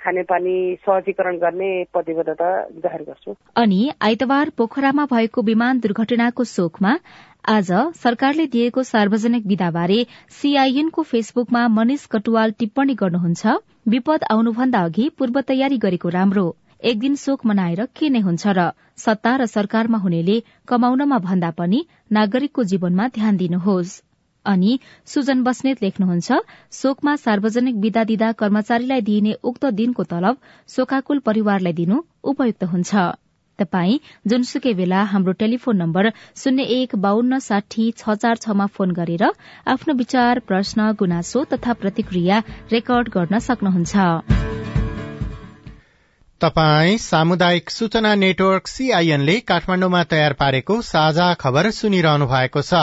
खानेपानी 0.00 0.56
सहजीकरण 0.86 1.36
गर्ने 1.38 1.68
प्रतिबद्धता 1.92 2.48
जाहेर 2.82 3.02
गर्छु। 3.02 3.34
अनि 3.56 3.78
आइतबार 4.02 4.50
पोखरामा 4.58 5.04
भएको 5.12 5.42
विमान 5.44 5.78
दुर्घटनाको 5.80 6.44
शोकमा 6.46 6.92
आज 7.48 7.70
सरकारले 7.96 8.46
दिएको 8.52 8.82
सार्वजनिक 8.84 9.46
विदाबारे 9.46 9.98
सीआईएनको 10.38 11.02
फेसबुकमा 11.10 11.66
मनिष 11.70 12.06
कटुवाल 12.12 12.52
टिप्पणी 12.58 12.94
गर्नुहुन्छ 13.02 13.56
विपद 13.88 14.24
आउनुभन्दा 14.30 14.80
अघि 14.84 15.08
पूर्व 15.18 15.40
तयारी 15.48 15.78
गरेको 15.78 16.08
राम्रो। 16.10 16.46
एक 16.84 16.98
दिन 17.00 17.14
शोक 17.16 17.46
मनाएर 17.46 17.84
के 17.96 18.08
नै 18.10 18.20
हुन्छ 18.22 18.54
र 18.58 18.70
सत्ता 18.98 19.36
र 19.36 19.46
सरकारमा 19.48 19.98
हुनेले 19.98 20.36
कमाउनमा 20.68 21.18
भन्दा 21.24 21.50
पनि 21.58 21.80
नागरिकको 22.12 22.64
जीवनमा 22.72 23.08
ध्यान 23.14 23.36
दिनुहोस्। 23.36 23.94
अनि 24.46 24.78
सुजन 25.06 25.42
बस्नेत 25.44 25.82
लेख्नुहुन्छ 25.82 26.40
शोकमा 26.78 27.14
सार्वजनिक 27.18 27.76
विदा 27.84 28.04
दिँदा 28.06 28.32
कर्मचारीलाई 28.40 29.06
दिइने 29.10 29.36
उक्त 29.44 29.70
दिनको 29.76 30.08
तलब 30.10 30.36
शोकाकुल 30.68 31.18
परिवारलाई 31.26 31.78
दिनु 31.78 32.02
उपयुक्त 32.24 32.64
हुन्छ। 32.72 33.06
तपाई 33.58 34.00
जुनसुकै 34.26 34.72
बेला 34.78 35.02
हाम्रो 35.10 35.32
टेलिफोन 35.42 35.76
नम्बर 35.76 36.08
शून्य 36.36 36.64
एक 36.74 36.96
बान्न 37.04 37.38
साठी 37.42 37.84
छ 37.98 38.16
चार 38.16 38.36
छमा 38.38 38.66
फोन 38.72 38.90
गरेर 38.98 39.24
आफ्नो 39.66 39.94
विचार 39.96 40.38
प्रश्न 40.48 40.88
गुनासो 40.98 41.44
तथा 41.52 41.72
प्रतिक्रिया 41.84 42.42
रेकर्ड 42.72 43.08
गर्न 43.14 43.38
सक्नुहुन्छ। 43.46 43.94
तपाई 46.40 46.98
सामुदायिक 47.00 47.70
सूचना 47.70 48.14
नेटवर्क 48.14 48.66
सीआईएनले 48.68 49.38
काठमाण्डुमा 49.48 50.02
तयार 50.10 50.32
पारेको 50.40 50.80
साझा 50.84 51.28
खबर 51.40 51.70
सुनिरहनु 51.76 52.26
भएको 52.28 52.62
छ। 52.62 52.82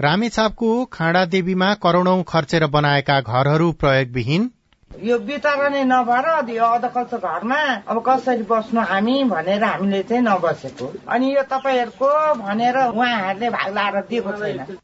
रामेछापको 0.00 0.68
खाँडादेवीमा 0.92 1.72
करोड़ौं 1.74 2.22
खर्चेर 2.22 2.66
बनाएका 2.66 3.20
घरहरू 3.20 3.70
प्रयोगविहीन। 3.72 4.42
यो 4.90 5.16
वितरणै 5.18 5.82
नभएर 5.84 6.50
यो 6.50 6.64
अधकल्चो 6.64 7.18
घरमा 7.18 7.58
अब 7.88 8.02
कसरी 8.06 8.42
बस्नु 8.42 8.80
हामी 8.80 9.16
भनेर 9.24 9.64
हामीले 9.64 10.02
चाहिँ 10.02 10.22
नबसेको। 10.22 10.92
अनि 11.08 11.34
यो 11.34 11.42
तपाईँहरूको 11.50 12.10
भनेर 12.34 12.78
उहाँहरूले 12.78 13.50
भाग 13.50 13.74
लाएर 13.74 14.00
दिएको 14.02 14.32
छैन। 14.32 14.78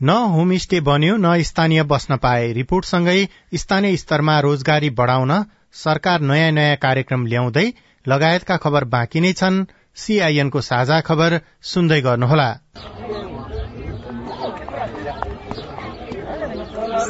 न 0.00 0.10
होमस्टे 0.34 0.80
बन्यो 0.80 1.16
न 1.16 1.42
स्थानीय 1.42 1.82
बस्न 1.82 2.16
पाए। 2.16 2.52
रिपोर्टसँगै 2.52 3.18
स्थानीय 3.56 3.96
स्तरमा 3.96 4.38
रोजगारी 4.40 4.90
बढ़ाउन 4.90 5.32
सरकार 5.82 6.20
नयाँ 6.20 6.50
नयाँ 6.52 6.76
कार्यक्रम 6.76 7.26
ल्याउँदै 7.26 7.66
लगायतका 8.06 8.56
खबर 8.56 8.84
बाँकी 8.94 9.20
नै 9.20 9.32
छन्। 9.32 9.64
सीआईएनको 9.96 10.60
साझा 10.60 11.00
खबर 11.00 11.40
सुन्दै 11.62 12.00
गर्नुहोला। 12.00 12.50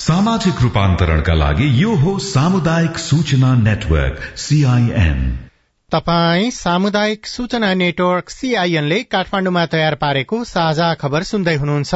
सामाजिक 0.00 0.60
रूपान्तरणका 0.62 1.34
लागि 1.34 1.66
यो 1.82 1.94
हो 1.94 2.12
सामुदायिक 2.18 2.98
सूचना 2.98 3.48
नेटवर्क 3.54 4.20
सीआईएन 4.36 5.18
तपाई 5.92 6.50
सामुदायिक 6.50 7.26
सूचना 7.26 7.72
नेटवर्क 7.74 8.30
सीआईएनले 8.30 9.02
काठमाण्डुमा 9.12 9.64
तयार 9.66 9.94
पारेको 9.94 10.38
साझा 10.44 10.88
खबर 10.94 11.22
सुन्दै 11.22 11.54
हुनुहुन्छ। 11.54 11.94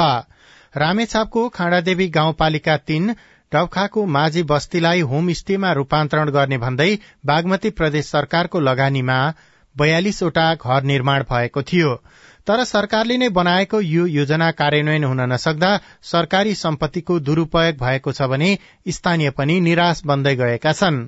रामेछापको 0.74 1.48
खाँडादेवी 1.48 2.08
गाउँपालिका 2.08 2.76
तीन 2.76 3.14
डबखाको 3.52 4.04
माझी 4.16 4.42
बस्तीलाई 4.52 5.00
होमस्टेमा 5.12 5.72
रूपान्तरण 5.72 6.30
गर्ने 6.30 6.58
भन्दै 6.58 6.90
बागमती 7.26 7.70
प्रदेश 7.70 8.10
सरकारको 8.10 8.60
लगानीमा 8.60 9.18
बयालिसवटा 9.76 10.46
घर 10.54 10.82
निर्माण 10.92 11.22
भएको 11.32 11.62
थियो। 11.62 11.94
तर 12.46 12.64
सरकारले 12.64 13.16
नै 13.16 13.28
बनाएको 13.30 13.80
यो 13.80 14.06
योजना 14.06 14.50
कार्यान्वयन 14.52 15.04
हुन 15.04 15.20
नसक्दा 15.32 15.70
सरकारी 16.02 16.54
सम्पत्तिको 16.54 17.18
दुरूपयोग 17.20 17.76
भएको 17.78 18.12
छ 18.12 18.28
भने 18.28 18.50
स्थानीय 18.90 19.30
पनि 19.38 19.60
निराश 19.60 20.02
बन्दै 20.06 20.34
गएका 20.36 20.72
छन्। 20.72 20.98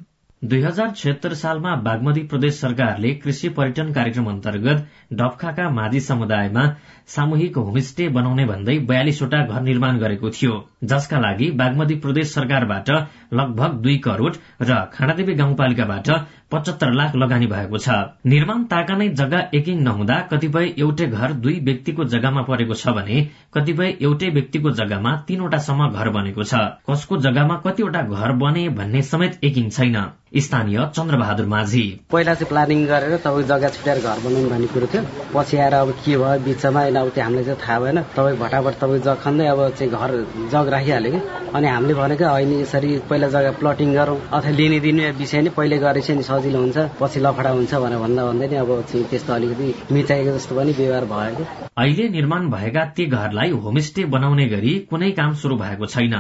दुई 0.43 0.61
हजार 0.63 0.91
छिहत्तर 0.93 1.35
सालमा 1.35 1.75
बागमती 1.83 2.23
प्रदेश 2.23 2.61
सरकारले 2.61 3.11
कृषि 3.21 3.49
पर्यटन 3.49 3.93
कार्यक्रम 3.93 4.27
अन्तर्गत 4.27 4.87
डबखाका 5.13 5.69
माझी 5.71 6.01
समुदायमा 6.01 6.65
सामूहिक 7.09 7.57
होमस्टे 7.57 8.09
बनाउने 8.15 8.45
भन्दै 8.47 8.79
बयालिसवटा 8.87 9.43
घर 9.47 9.61
निर्माण 9.63 9.99
गरेको 9.99 10.31
थियो। 10.31 10.55
जसका 10.85 11.19
लागि 11.21 11.51
बागमती 11.61 11.95
प्रदेश 12.05 12.33
सरकारबाट 12.33 12.91
लगभग 13.33 13.79
दुई 13.83 13.97
करोड़ 14.07 14.35
र 14.63 14.81
खाँडादेवी 14.95 15.35
गाउँपालिकाबाट 15.35 16.11
पचहत्तर 16.53 16.93
लाख 16.93 17.15
लगानी 17.17 17.47
भएको 17.47 17.79
छ। 17.79 17.95
निर्माण 18.27 18.65
ताका 18.67 18.97
नै 18.97 19.09
जग्गा 19.21 19.41
एकिङ 19.55 19.79
नहुँदा 19.83 20.19
कतिपय 20.33 20.67
एउटै 20.79 21.07
घर 21.09 21.33
दुई 21.47 21.55
व्यक्तिको 21.69 22.05
जग्गामा 22.13 22.43
परेको 22.51 22.75
छ 22.75 22.95
भने 22.99 23.23
कतिपय 23.55 23.97
एउटै 24.01 24.29
व्यक्तिको 24.37 24.71
जग्गामा 24.81 25.15
तीनवटासम्म 25.29 25.89
घर 25.91 26.09
बनेको 26.11 26.43
छ। 26.43 26.55
कसको 26.91 27.19
जग्गामा 27.27 27.57
कतिवटा 27.67 28.03
घर 28.03 28.33
बने 28.43 28.69
भन्ने 28.79 29.03
समेत 29.11 29.39
एकिङ 29.45 29.71
छैन। 29.71 29.99
स्थानीय 30.37 30.79
चन्द्रबहादुर 30.97 31.47
माझी। 31.47 31.83
पहिला 32.13 32.35
चाहिँ 32.35 32.49
प्लानिङ 32.49 32.85
गरेर 32.87 33.17
तपाईँ 33.27 33.47
जग्गा 33.51 33.69
छुट्याएर 33.75 33.99
घर 34.03 34.19
बनाउनु 34.25 34.49
भन्ने 34.51 34.67
कुरो 34.75 34.87
थियो। 34.93 35.03
पछि 35.35 35.57
आएर 35.57 35.75
अब 35.75 35.91
के 36.05 36.17
भयो 36.17 36.39
बिचमा 36.47 36.83
अब 36.97 37.09
त्यो 37.15 37.25
हामीलाई 37.25 37.45
चाहिँ 37.45 37.61
थाहा 37.63 37.79
भएन। 37.81 37.99
तपाईँ 38.17 38.37
भटाभट 38.39 38.75
तपाईँ 38.81 39.01
जग 39.07 39.19
खन्दै 39.25 39.47
अब 39.47 39.61
चाहिँ 39.79 39.93
घर 39.93 40.11
जग 40.53 40.69
राखिहाल्यो 40.75 41.13
कि? 41.13 41.21
अनि 41.57 41.67
हामीले 41.69 41.95
भनेको 41.95 42.25
होइन 42.27 42.53
यसरी 42.61 42.91
पहिला 43.11 43.29
जग्गा 43.35 43.51
प्लटिङ 43.61 43.93
गरौँ 43.95 44.19
अथवा 44.33 44.51
लिने 44.59 44.79
दिने 44.81 45.11
विषय 45.21 45.41
नै 45.43 45.51
पहिले 45.57 45.79
गरेपछि 45.79 46.15
नि 46.15 46.23
सजिलो 46.23 46.59
हुन्छ 46.61 46.79
पछि 47.01 47.21
लफडा 47.21 47.51
हुन्छ 47.57 47.75
भनेर 47.75 47.99
भन्दा 47.99 48.23
भन्दै 48.29 48.47
नै 48.49 48.57
अब 48.57 48.71
त्यस्तो 48.91 49.33
अलिकति 49.33 49.69
मिचाएको 49.95 50.31
जस्तो 50.37 50.53
पनि 50.57 50.73
व्यवहार 50.79 51.05
भयो 51.13 51.35
कि। 51.37 51.45
अहिले 51.77 52.09
निर्माण 52.09 52.49
भएका 52.51 52.85
ती 52.97 53.07
घरलाई 53.07 53.51
होमस्टे 53.65 54.05
बनाउने 54.15 54.47
गरी 54.49 54.73
कुनै 54.91 55.11
काम 55.21 55.35
शुरू 55.41 55.57
भएको 55.57 55.87
छैन। 55.87 56.15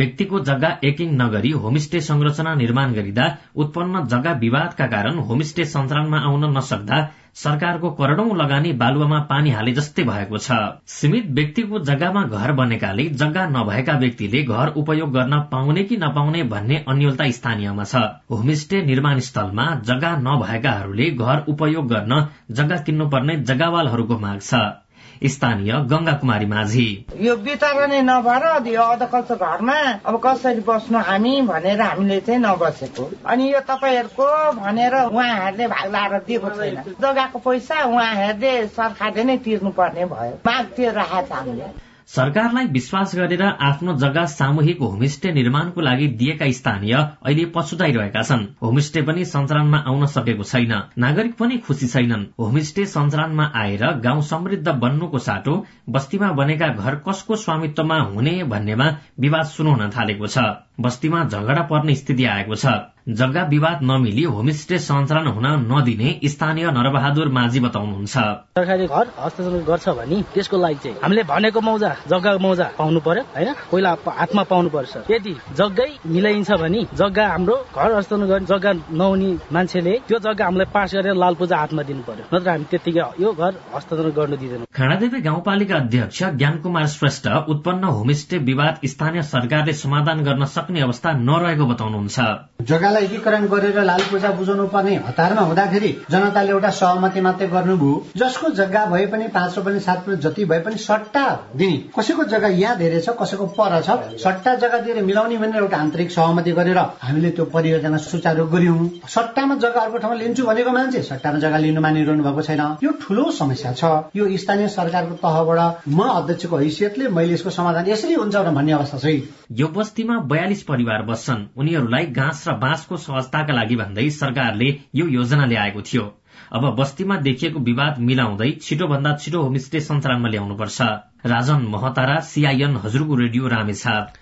व्यक्तिको 0.00 0.40
जग्गा 0.48 0.70
एकिङ 0.84 1.08
नगरी 1.22 1.50
होमस्टे 1.62 2.00
संरचना 2.08 2.54
निर्माण 2.62 2.92
गरिँदा 2.92 3.26
उत्पन्न 3.62 4.04
जग्गा 4.12 4.32
विवादका 4.44 4.86
कारण 4.94 5.18
होमस्टे 5.28 5.64
सञ्चालनमा 5.72 6.18
आउन 6.28 6.44
नसक्दा 6.56 6.98
सरकारको 7.34 7.90
करोड़ौं 7.90 8.36
लगानी 8.36 8.72
बालुवामा 8.72 9.18
पानी 9.28 9.50
हाले 9.50 9.72
जस्तै 9.72 10.02
भएको 10.02 10.38
छ। 10.38 10.58
सीमित 10.86 11.30
व्यक्तिको 11.30 11.78
जग्गामा 11.78 12.22
घर 12.22 12.52
बनेकाले 12.52 13.08
जग्गा 13.22 13.46
नभएका 13.46 13.96
व्यक्तिले 13.98 14.42
घर 14.42 14.72
उपयोग 14.76 15.12
गर्न 15.12 15.40
पाउने 15.52 15.84
कि 15.84 15.96
नपाउने 15.96 16.42
भन्ने 16.52 16.84
अन्यलता 16.88 17.30
स्थानीयमा 17.30 17.84
छ। 17.84 18.04
होमस्टे 18.30 18.82
निर्माण 18.82 19.18
स्थलमा 19.20 19.66
जग्गा 19.84 20.12
नभएकाहरूले 20.20 21.10
घर 21.10 21.44
उपयोग 21.48 21.88
गर्न 21.88 22.22
जग्गा 22.50 22.76
किन्नुपर्ने 22.76 23.36
जग्गावालहरूको 23.42 24.18
माग 24.18 24.40
छ। 24.40 24.81
स्थानीय 25.28 25.72
गंगा 25.72 26.12
कुमारी 26.12 26.46
माझी। 26.46 27.06
यो 27.20 27.34
वितरणै 27.36 28.02
नभएर 28.02 28.66
यो 28.66 28.82
अधकल्चो 28.82 29.36
घरमा 29.36 29.78
अब 30.06 30.20
कसरी 30.24 30.60
बस्नु 30.60 30.98
हामी 30.98 31.40
भनेर 31.42 31.80
हामीले 31.80 32.20
चाहिँ 32.20 32.40
नबसेको। 32.40 33.10
अनि 33.26 33.52
यो 33.52 33.60
तपाईँहरूको 33.60 34.26
भनेर 34.52 34.94
उहाँहरूले 34.94 35.66
भाग 35.66 35.90
लाएर 35.92 36.18
दिएको 36.26 36.48
छैन। 36.48 36.82
जग्गाको 37.00 37.38
पैसा 37.38 37.84
उहाँहरूले 37.84 38.66
सरकारले 38.66 39.24
नै 39.24 39.36
तिर्नु 39.36 39.70
पर्ने 39.70 40.04
भयो। 40.04 40.38
माग 40.46 40.64
त्यो 40.76 40.92
राखेको 40.92 41.34
हामीले। 41.34 41.91
सरकारलाई 42.12 42.66
विश्वास 42.66 43.14
गरेर 43.16 43.42
आफ्नो 43.42 43.92
जग्गा 43.98 44.24
सामूहिक 44.30 44.80
होमस्टे 44.80 45.30
निर्माणको 45.32 45.80
लागि 45.80 46.06
दिएका 46.20 46.50
स्थानीय 46.52 46.94
अहिले 46.94 47.44
पछुताइरहेका 47.54 48.22
छन्। 48.22 48.44
होमस्टे 48.62 49.02
पनि 49.02 49.24
सञ्चालनमा 49.24 49.78
आउन 49.86 50.06
सकेको 50.06 50.44
छैन। 50.44 50.74
नागरिक 50.98 51.34
पनि 51.34 51.56
खुशी 51.58 51.86
छैनन्। 51.86 52.26
होमस्टे 52.38 52.84
सञ्चालनमा 52.86 53.46
आएर 53.54 53.84
गाउँ 54.04 54.22
समृद्ध 54.22 54.68
बन्नुको 54.68 55.18
साटो 55.18 55.54
बस्तीमा 55.88 56.30
बनेका 56.32 56.68
घर 56.68 56.94
कसको 57.08 57.36
स्वामित्वमा 57.36 57.98
हुने 58.12 58.36
भन्नेमा 58.44 58.90
विवाद 59.20 59.46
सुरु 59.46 59.70
हुन 59.70 59.90
थालेको 59.90 60.26
छ। 60.26 60.44
बस्तीमा 60.78 61.22
झगडा 61.24 61.62
पर्ने 61.70 61.94
स्थिति 61.94 62.24
आएको 62.24 62.54
छ। 62.54 62.66
जग्गा 63.08 63.42
विवाद 63.44 63.78
नमिली 63.82 64.22
होमस्टे 64.24 64.78
सञ्चालन 64.78 65.26
हुन 65.26 65.46
नदिने 65.68 66.10
स्थानीय 66.24 66.70
नरबहादुर 66.70 67.28
माझी 67.28 67.60
बताउनुहुन्छ। 67.60 68.14
सरकारले 68.54 68.86
घर 68.86 69.06
हस्तान्तरण 69.18 69.64
गर्छ 69.66 69.88
भने 69.98 70.20
त्यसको 70.34 70.56
लागि 70.56 70.78
चाहिँ 70.82 70.96
हामीले 71.02 71.22
भनेको 71.26 71.60
मौजा 71.60 71.90
जग्गा 72.08 72.36
मौजा 72.38 72.66
पाउनु 72.78 73.00
पर्यो 73.00 73.22
होइन? 73.34 73.52
पहिला 73.72 73.90
हातमा 74.06 74.42
पाउनु 74.42 74.68
पर्छ 74.70 74.96
यदि 75.10 75.34
जग्गै 75.58 75.88
मिलाइन्छ 76.06 76.50
भने 76.62 76.80
जग्गा 76.94 77.26
हाम्रो 77.26 77.56
घर 77.74 77.90
हस्तान्तरण 77.96 78.28
गर्ने 78.30 78.46
जग्गा 78.46 78.72
नहुने 78.72 79.30
मान्छेले 79.52 79.94
त्यो 80.08 80.18
जग्गा 80.22 80.44
हामीलाई 80.44 80.70
पास 80.72 80.94
गरेर 80.94 81.14
लाल 81.18 81.34
पूजा 81.42 81.56
हातमा 81.58 81.82
दिनु 81.82 82.02
पर्यो। 82.06 82.24
नत्र 82.32 82.48
हामी 82.50 82.64
त्यतिकै 82.70 83.08
यो 83.18 83.32
घर 83.34 83.52
हस्तान्तरण 83.74 84.10
गर्न 84.14 84.32
दिँदैनौँ। 84.38 84.66
खाँडादेवी 84.70 85.20
गाउँपालिका 85.20 85.76
अध्यक्ष 85.76 86.22
ज्ञान 86.38 86.54
कुमार 86.62 86.86
श्रेष्ठ 86.94 87.26
उत्पन्न 87.50 87.84
होमस्टे 87.98 88.38
विवाद 88.46 88.86
स्थानीय 88.86 89.22
सरकारले 89.26 89.72
समाधान 89.82 90.22
गर्न 90.22 90.44
सक्ने 90.54 90.71
अवस्था 90.80 91.12
नरहेको 91.18 91.66
बताउनुहुन्छ। 91.66 92.18
जग्गालाई 92.62 93.04
एकीकरण 93.04 93.46
गरेर 93.46 93.82
लाल 93.84 94.02
पूजा 94.10 94.30
बुझाउनु 94.38 94.66
पर्ने 94.68 94.94
हतारमा 95.06 95.42
हुँदाखेरि 95.42 95.90
जनताले 96.10 96.50
एउटा 96.50 96.70
सहमति 96.80 97.20
मात्रै 97.20 97.46
गर्नुभयो 97.48 97.92
जसको 98.16 98.50
जग्गा 98.60 98.84
भए 98.86 99.06
पनि 99.12 99.26
पाँच 99.34 99.58
पनि 99.58 99.80
सात 99.80 100.10
जति 100.24 100.44
भए 100.44 100.60
पनि 100.62 100.76
सट्टा 100.78 101.24
दिने। 101.56 101.76
कसैको 101.98 102.24
जग्गा 102.32 102.48
यहाँ 102.48 102.76
धेरै 102.78 103.00
छ 103.00 103.16
कसैको 103.20 103.46
पर 103.58 103.80
छ। 103.82 104.18
सट्टा 104.22 104.54
जग्गा 104.62 104.78
दिएर 104.86 105.02
मिलाउने 105.04 105.38
भनेर 105.38 105.62
एउटा 105.62 105.76
आन्तरिक 105.76 106.10
सहमति 106.10 106.52
गरेर 106.52 106.78
हामीले 107.02 107.30
त्यो 107.36 107.44
परियोजना 107.54 107.96
सुचारू 108.06 108.46
गर्यौं 108.54 108.78
सट्टामा 109.08 109.54
जग्गा 109.64 109.80
अर्को 109.80 109.98
ठाउँमा 109.98 110.18
लिन्छु 110.22 110.46
भनेको 110.46 110.70
मान्छे 110.72 111.02
सट्टामा 111.02 111.38
जग्गा 111.38 111.58
लिनु 111.58 111.80
मानिरहनु 111.80 112.22
भएको 112.22 112.42
छैन। 112.42 112.62
यो 112.82 112.90
ठुलो 113.02 113.30
समस्या 113.32 113.72
छ। 113.72 113.82
यो 114.16 114.24
स्थानीय 114.38 114.68
सरकारको 114.68 115.14
तहबाट 115.18 115.88
म 115.88 116.00
अध्यक्षको 116.12 116.56
हैसियतले 116.56 117.08
मैले 117.10 117.34
यसको 117.34 117.50
समाधान 117.50 117.86
यसरी 117.88 118.14
हुन्छ 118.14 118.36
भन्ने 118.52 118.72
अवस्था 118.72 118.98
छ। 118.98 119.06
यो 119.52 119.66
बस्तीमा 119.68 120.16
बयालिस 120.30 120.51
परिवार 120.60 121.02
बस्छन्। 121.02 121.46
उनीहरूलाई 121.56 122.06
घाँस 122.06 122.48
र 122.48 122.52
बाँसको 122.52 122.96
सहजताका 122.96 123.52
लागि 123.52 123.76
भन्दै 123.76 124.10
सरकारले 124.10 124.68
यो 124.94 125.06
योजना 125.06 125.46
ल्याएको 125.46 125.80
थियो। 125.82 126.04
अब 126.52 126.64
बस्तीमा 126.76 127.16
देखिएको 127.16 127.60
विवाद 127.60 127.98
मिलाउँदै 127.98 128.50
छिटो 128.62 128.86
भन्दा 128.86 129.16
छिटो 129.16 129.42
होमस्टे 129.42 129.80
सञ्चालनमा 129.80 130.28
ल्याउनुपर्छ। 130.28 130.80
राजन 131.26 131.66
महतारा 131.68 132.20
सीआईएन 132.20 132.76
हजुरको 132.76 133.14
रेडियो 133.16 133.48
रामेछाप। 133.48 134.12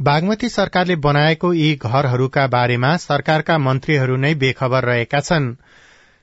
बागमती 0.00 0.48
सरकारले 0.48 0.96
बनाएको 0.96 1.52
यी 1.52 1.74
घरहरूका 1.74 2.46
बारेमा 2.46 2.96
सरकारका 2.96 3.58
मन्त्रीहरू 3.58 4.16
नै 4.16 4.34
बेखबर 4.34 4.84
रहेका 4.84 5.20
छन्। 5.20 5.54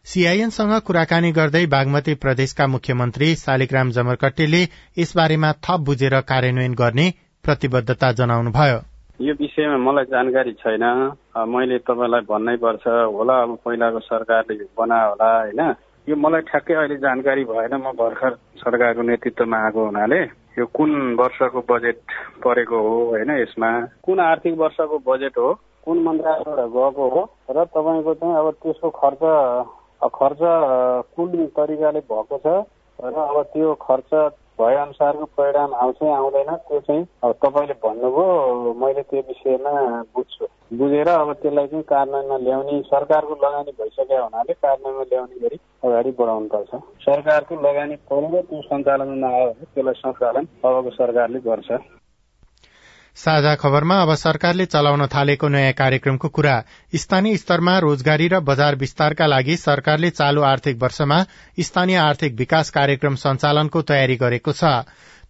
सीआईएनसँग 0.06 0.74
कुराकानी 0.80 1.32
गर्दै 1.32 1.65
बागमती 1.65 2.13
प्रदेशका 2.13 2.67
मुख्यमन्त्री 2.67 3.36
शालिग्राम 3.36 3.91
जमरकट्टीले 3.91 4.67
यसबारेमा 4.97 5.52
थप 5.52 5.80
बुझेर 5.80 6.19
कार्यान्वयन 6.21 6.74
गर्ने 6.74 7.13
प्रतिबद्धता 7.43 8.12
जनाउनुभयो। 8.12 8.90
यो 9.21 9.34
विषयमा 9.38 9.77
मलाई 9.77 10.05
जानकारी 10.10 10.53
छैन। 10.62 10.84
मैले 11.45 11.77
तपाईँलाई 11.86 12.21
भन्नै 12.25 12.55
पर्छ। 12.57 12.86
होला 13.13 13.36
अब 13.43 13.51
पहिलाको 13.65 13.99
सरकारले 14.01 14.65
बनायो 14.73 15.10
होला 15.10 15.29
होइन? 15.38 15.62
यो 16.07 16.15
मलाई 16.17 16.41
ठ्याक्कै 16.49 16.73
अहिले 16.73 16.97
जानकारी 17.05 17.43
भएन। 17.45 17.73
म 17.77 17.93
भर्खर 18.01 18.34
सरकारको 18.57 19.01
नेतृत्वमा 19.05 19.57
आएको 19.65 19.86
हुनाले 19.86 20.21
यो 20.57 20.65
कुन 20.73 20.91
वर्षको 21.21 21.62
बजेट 21.69 21.99
परेको 22.41 22.77
हो 22.81 22.93
होइन 23.13 23.31
यसमा? 23.41 23.69
कुन 24.05 24.19
आर्थिक 24.19 24.57
वर्षको 24.57 24.97
बजेट 25.05 25.38
हो 25.38 25.49
कुन 25.86 25.97
मन्त्रालयबाट 26.01 26.60
गएको 26.73 27.05
हो 27.13 27.21
र 27.53 27.65
तपाईँको 27.69 28.13
चाहिँ 28.17 28.36
अब 28.41 28.49
त्यसको 28.57 28.89
खर्च 29.01 29.21
खर्च 30.17 30.41
कुन 31.15 31.29
तरिकाले 31.57 32.01
भएको 32.10 32.38
छ 32.41 32.47
र 32.99 33.15
अब 33.21 33.38
त्यो 33.53 33.73
खर्च 33.86 34.12
भए 34.62 34.76
अनुसारको 34.86 35.26
परिणाम 35.38 35.74
आउँछ 35.84 36.04
आउँदैन 36.15 36.56
त्यो 36.69 36.80
चाहिँ 36.88 37.06
अब 37.24 37.32
तपाईँले 37.43 37.76
भन्नुभयो 37.84 38.74
मैले 38.82 39.02
त्यो 39.10 39.21
विषयमा 39.30 39.71
बुझ्छु। 40.15 40.45
बुझेर 40.80 41.08
अब 41.10 41.32
त्यसलाई 41.41 41.67
चाहिँ 41.67 41.84
कार्यान्वयनमा 41.84 42.38
ल्याउने 42.45 42.82
सरकारको 42.89 43.36
लगानी 43.45 43.71
भइसक्यो 43.80 44.24
हुनाले 44.24 44.54
कार्यान्वयनमा 44.54 45.04
ल्याउने 45.12 45.39
गरी 45.43 45.58
अगाडि 45.86 46.12
बढाउनु 46.19 46.47
पर्छ 46.54 46.82
सरकारको 47.06 47.56
लगानी 47.67 47.95
परेर 48.12 48.41
त्यो 48.41 48.62
सञ्चालनमा 48.69 49.28
आयो 49.38 49.50
भने 49.50 49.65
त्यसलाई 49.74 50.00
सञ्चालन 50.04 50.45
अबको 50.65 50.89
सरकारले 51.00 51.39
गर्छ। 51.50 51.71
साझा 53.17 53.54
खबरमा 53.56 53.95
अब 54.02 54.13
सरकारले 54.15 54.65
चलाउन 54.65 55.06
थालेको 55.08 55.47
नयाँ 55.47 55.74
कार्यक्रमको 55.74 56.28
कुरा। 56.30 56.63
स्थानीय 56.95 57.38
स्तरमा 57.38 57.78
रोजगारी 57.80 58.28
र 58.28 58.39
बजार 58.41 58.76
विस्तारका 58.76 59.26
लागि 59.26 59.56
सरकारले 59.58 60.10
चालू 60.10 60.41
आर्थिक 60.41 60.82
वर्षमा 60.82 61.24
स्थानीय 61.60 61.97
आर्थिक 62.00 62.36
विकास 62.36 62.69
कार्यक्रम 62.69 63.15
सञ्चालनको 63.15 63.82
तयारी 63.84 64.15
गरेको 64.15 64.52
छ। 64.54 64.63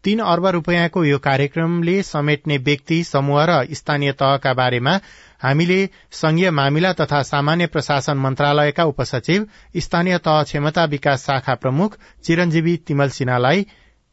तीन 0.03 0.19
अर्ब 0.21 0.45
रूपियाँको 0.47 1.03
यो 1.05 1.17
कार्यक्रमले 1.19 2.01
समेट्ने 2.03 2.57
व्यक्ति 2.59 3.03
समूह 3.03 3.43
र 3.45 3.65
स्थानीय 3.73 4.11
तहका 4.13 4.53
बारेमा 4.53 4.95
हामीले 5.43 5.79
संघीय 6.11 6.51
मामिला 6.51 6.93
तथा 6.93 7.21
सामान्य 7.23 7.67
प्रशासन 7.67 8.17
मन्त्रालयका 8.17 8.83
उपसचिव 8.85 9.45
स्थानीय 9.77 10.17
तह 10.17 10.41
क्षमता 10.43 10.85
विकास 10.85 11.25
शाखा 11.25 11.55
प्रमुख 11.55 11.97
चिरञ्जीवी 12.23 12.77
तिमल 12.87 13.09
सिन्हालाई 13.09 13.65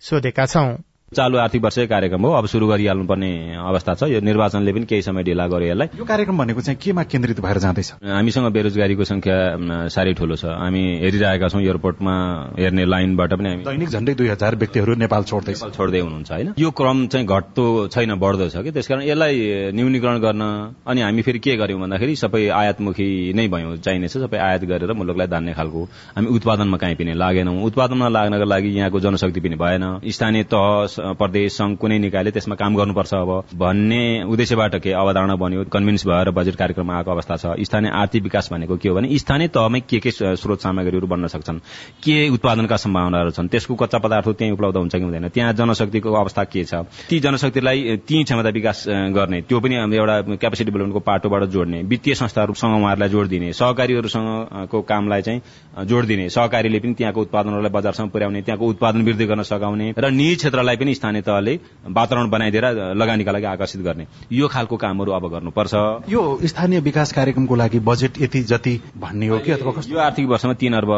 सोधेका 0.03 0.47
छौं। 0.47 0.69
चालु 1.09 1.39
आर्थिक 1.39 1.63
वर्ष 1.65 1.79
कार्यक्रम 1.89 2.23
हो। 2.23 2.33
अब 2.37 2.47
सुरु 2.47 2.67
गरिहाल्नुपर्ने 2.69 3.57
अवस्था 3.57 3.95
छ। 3.95 4.03
यो 4.13 4.21
निर्वाचनले 4.21 4.73
पनि 4.73 4.85
केही 4.85 5.03
समय 5.03 5.23
ढिला 5.25 5.47
गर्यो 5.49 5.69
यसलाई। 5.73 5.89
यो 5.97 6.05
कार्यक्रम 6.05 6.37
भनेको 6.39 6.61
चाहिँ 6.61 6.77
केमा 6.77 7.03
केन्द्रित 7.09 7.41
भएर 7.41 7.59
जाँदैछ? 7.65 8.05
हामीसँग 8.05 8.53
बेरोजगारीको 8.53 9.05
संख्या 9.09 9.89
साह्रै 9.89 10.13
ठूलो 10.21 10.37
छ। 10.37 10.53
हामी 10.53 10.83
हेरिरहेका 11.01 11.49
छौँ 11.49 11.63
एयरपोर्टमा 11.65 12.15
हेर्ने 12.61 12.85
लाइनबाट 12.85 13.33
पनि 13.41 13.49
हामी 13.49 13.65
दैनिक 13.65 13.89
झण्डै 13.89 14.15
दुई 14.21 14.29
हजार 14.29 14.57
व्यक्तिहरू 14.61 14.95
नेपाल 15.01 15.23
छोड्दैछ। 15.25 15.65
छोड्दै 15.73 16.01
हुनुहुन्छ 16.05 16.31
होइन? 16.33 16.53
यो 16.61 16.71
क्रम 16.77 17.07
चाहिँ 17.09 17.27
घट्दो 17.27 17.65
छैन 17.89 18.13
बढ्दो 18.21 18.49
छ 18.53 18.61
कि? 18.61 18.71
त्यसकारण 18.77 19.03
यसलाई 19.09 19.73
न्यूनीकरण 19.73 20.17
गर्न 20.21 20.43
अनि 20.85 21.01
हामी 21.01 21.23
फेरि 21.25 21.39
के 21.41 21.57
गर्यौँ 21.57 21.81
भन्दाखेरि 21.89 22.17
सबै 22.21 22.43
आयातमुखी 22.53 23.09
नै 23.33 23.49
भयौँ। 23.49 23.81
चाहिनेछ 23.81 24.29
सबै 24.29 24.39
आयात 24.45 24.63
गरेर 24.69 24.93
मुलुकलाई 24.93 25.27
धान्ने 25.33 25.53
खालको 25.57 25.81
हामी 26.21 26.29
उत्पादनमा 26.37 26.77
काहीँ 26.77 26.97
पनि 27.01 27.17
लागेनौँ। 27.17 27.57
उत्पादनमा 27.65 28.09
लाग्नको 28.13 28.45
लागि 28.45 28.77
यहाँको 28.77 29.01
जनशक्ति 29.01 29.41
पनि 29.41 29.57
भएन। 29.57 29.85
स्थानीय 30.05 30.45
तह 30.53 30.98
प्रदेश 31.01 31.53
संघ 31.53 31.77
कुनै 31.79 31.99
निकायले 31.99 32.31
त्यसमा 32.31 32.55
काम 32.55 32.77
गर्नुपर्छ 32.77 33.15
अब 33.15 33.31
भन्ने 33.55 34.03
उद्देश्यबाट 34.25 34.77
के 34.83 34.93
अवधारणा 34.93 35.37
बन्यो 35.37 35.65
कन्भिन्स 35.73 36.07
भएर 36.07 36.31
बजेट 36.31 36.57
कार्यक्रम 36.57 36.91
आएको 36.91 37.11
अवस्था 37.11 37.37
छ। 37.37 37.47
स्थानीय 37.61 37.91
आर्थिक 37.95 38.23
विकास 38.23 38.49
भनेको 38.53 38.77
के 38.77 38.89
हो 38.89 38.95
भने 38.95 39.19
स्थानीय 39.19 39.49
तहमै 39.49 39.81
के 39.81 39.99
के 39.99 40.11
स्रोत 40.11 40.61
सामग्रीहरू 40.61 41.07
बन्न 41.07 41.27
सक्छन् 41.29 41.59
के 42.05 42.17
उत्पादनका 42.29 42.77
सम्भावनाहरू 42.77 43.31
छन् 43.31 43.49
त्यसको 43.49 43.75
कच्चा 43.75 43.99
पदार्थ 43.99 44.29
त्यहीँ 44.29 44.53
उपलब्ध 44.53 44.77
हुन्छ 44.77 44.95
कि 44.97 45.03
हुँदैन 45.03 45.29
त्यहाँ 45.29 45.53
जनशक्तिको 45.53 46.13
अवस्था 46.15 46.45
के 46.45 46.65
छ 46.65 46.83
ती 47.11 47.21
जनशक्तिलाई 47.21 47.97
ती 48.09 48.23
क्षमता 48.25 48.49
विकास 48.51 48.85
गर्ने 48.89 49.41
त्यो 49.43 49.61
पनि 49.61 49.75
एउटा 49.75 50.21
क्यापेसिटी 50.37 50.71
डेभलपमेन्टको 50.71 51.01
पाटोबाट 51.01 51.45
जोड्ने 51.49 51.83
वित्तीय 51.85 52.15
संस्थाहरूसँग 52.15 52.81
उहाँहरूलाई 52.81 53.09
जोड 53.09 53.27
दिने 53.29 53.53
सहकारीहरूसँगको 53.53 54.83
कामलाई 54.83 55.23
चाहिँ 55.23 55.87
जोड 55.87 56.05
दिने 56.07 56.29
सहकारीले 56.29 56.79
पनि 56.79 56.95
त्यहाँको 56.95 57.21
उत्पादनहरूलाई 57.21 57.73
बजारसम्म 57.73 58.09
पुर्याउने 58.09 58.43
त्यहाँको 58.43 58.67
उत्पादन 58.67 59.03
वृद्धि 59.03 59.27
गर्न 59.27 59.43
सघाउने 59.43 59.93
र 59.99 60.11
निजी 60.11 60.37
क्षेत्रलाई 60.37 60.77
पनि 60.77 60.88
पनि 60.89 60.95
स्थानीय 60.95 61.23
तहले 61.23 61.55
वातावरण 61.87 62.29
बनाइदिएर 62.31 62.65
लगानीका 62.97 63.33
लागि 63.33 63.47
आकर्षित 63.47 63.81
गर्ने। 63.83 64.07
यो 64.33 64.49
खालको 64.49 64.77
कामहरू 64.79 65.13
अब 65.13 65.25
गर्नुपर्छ। 65.29 65.75
यो 66.09 66.21
स्थानीय 66.43 66.81
विकास 66.81 67.13
कार्यक्रमको 67.13 67.55
लागि 67.55 67.79
बजेट 67.85 68.21
यति 68.23 68.41
जति 68.49 68.75
भन्ने 68.97 69.27
हो 69.29 69.39
कि 69.39 69.53
अथवा 69.53 69.73
यो 69.85 69.99
आर्थिक 70.01 70.27
वर्षमा 70.27 70.53
तीन 70.55 70.73
अर्ब 70.73 70.91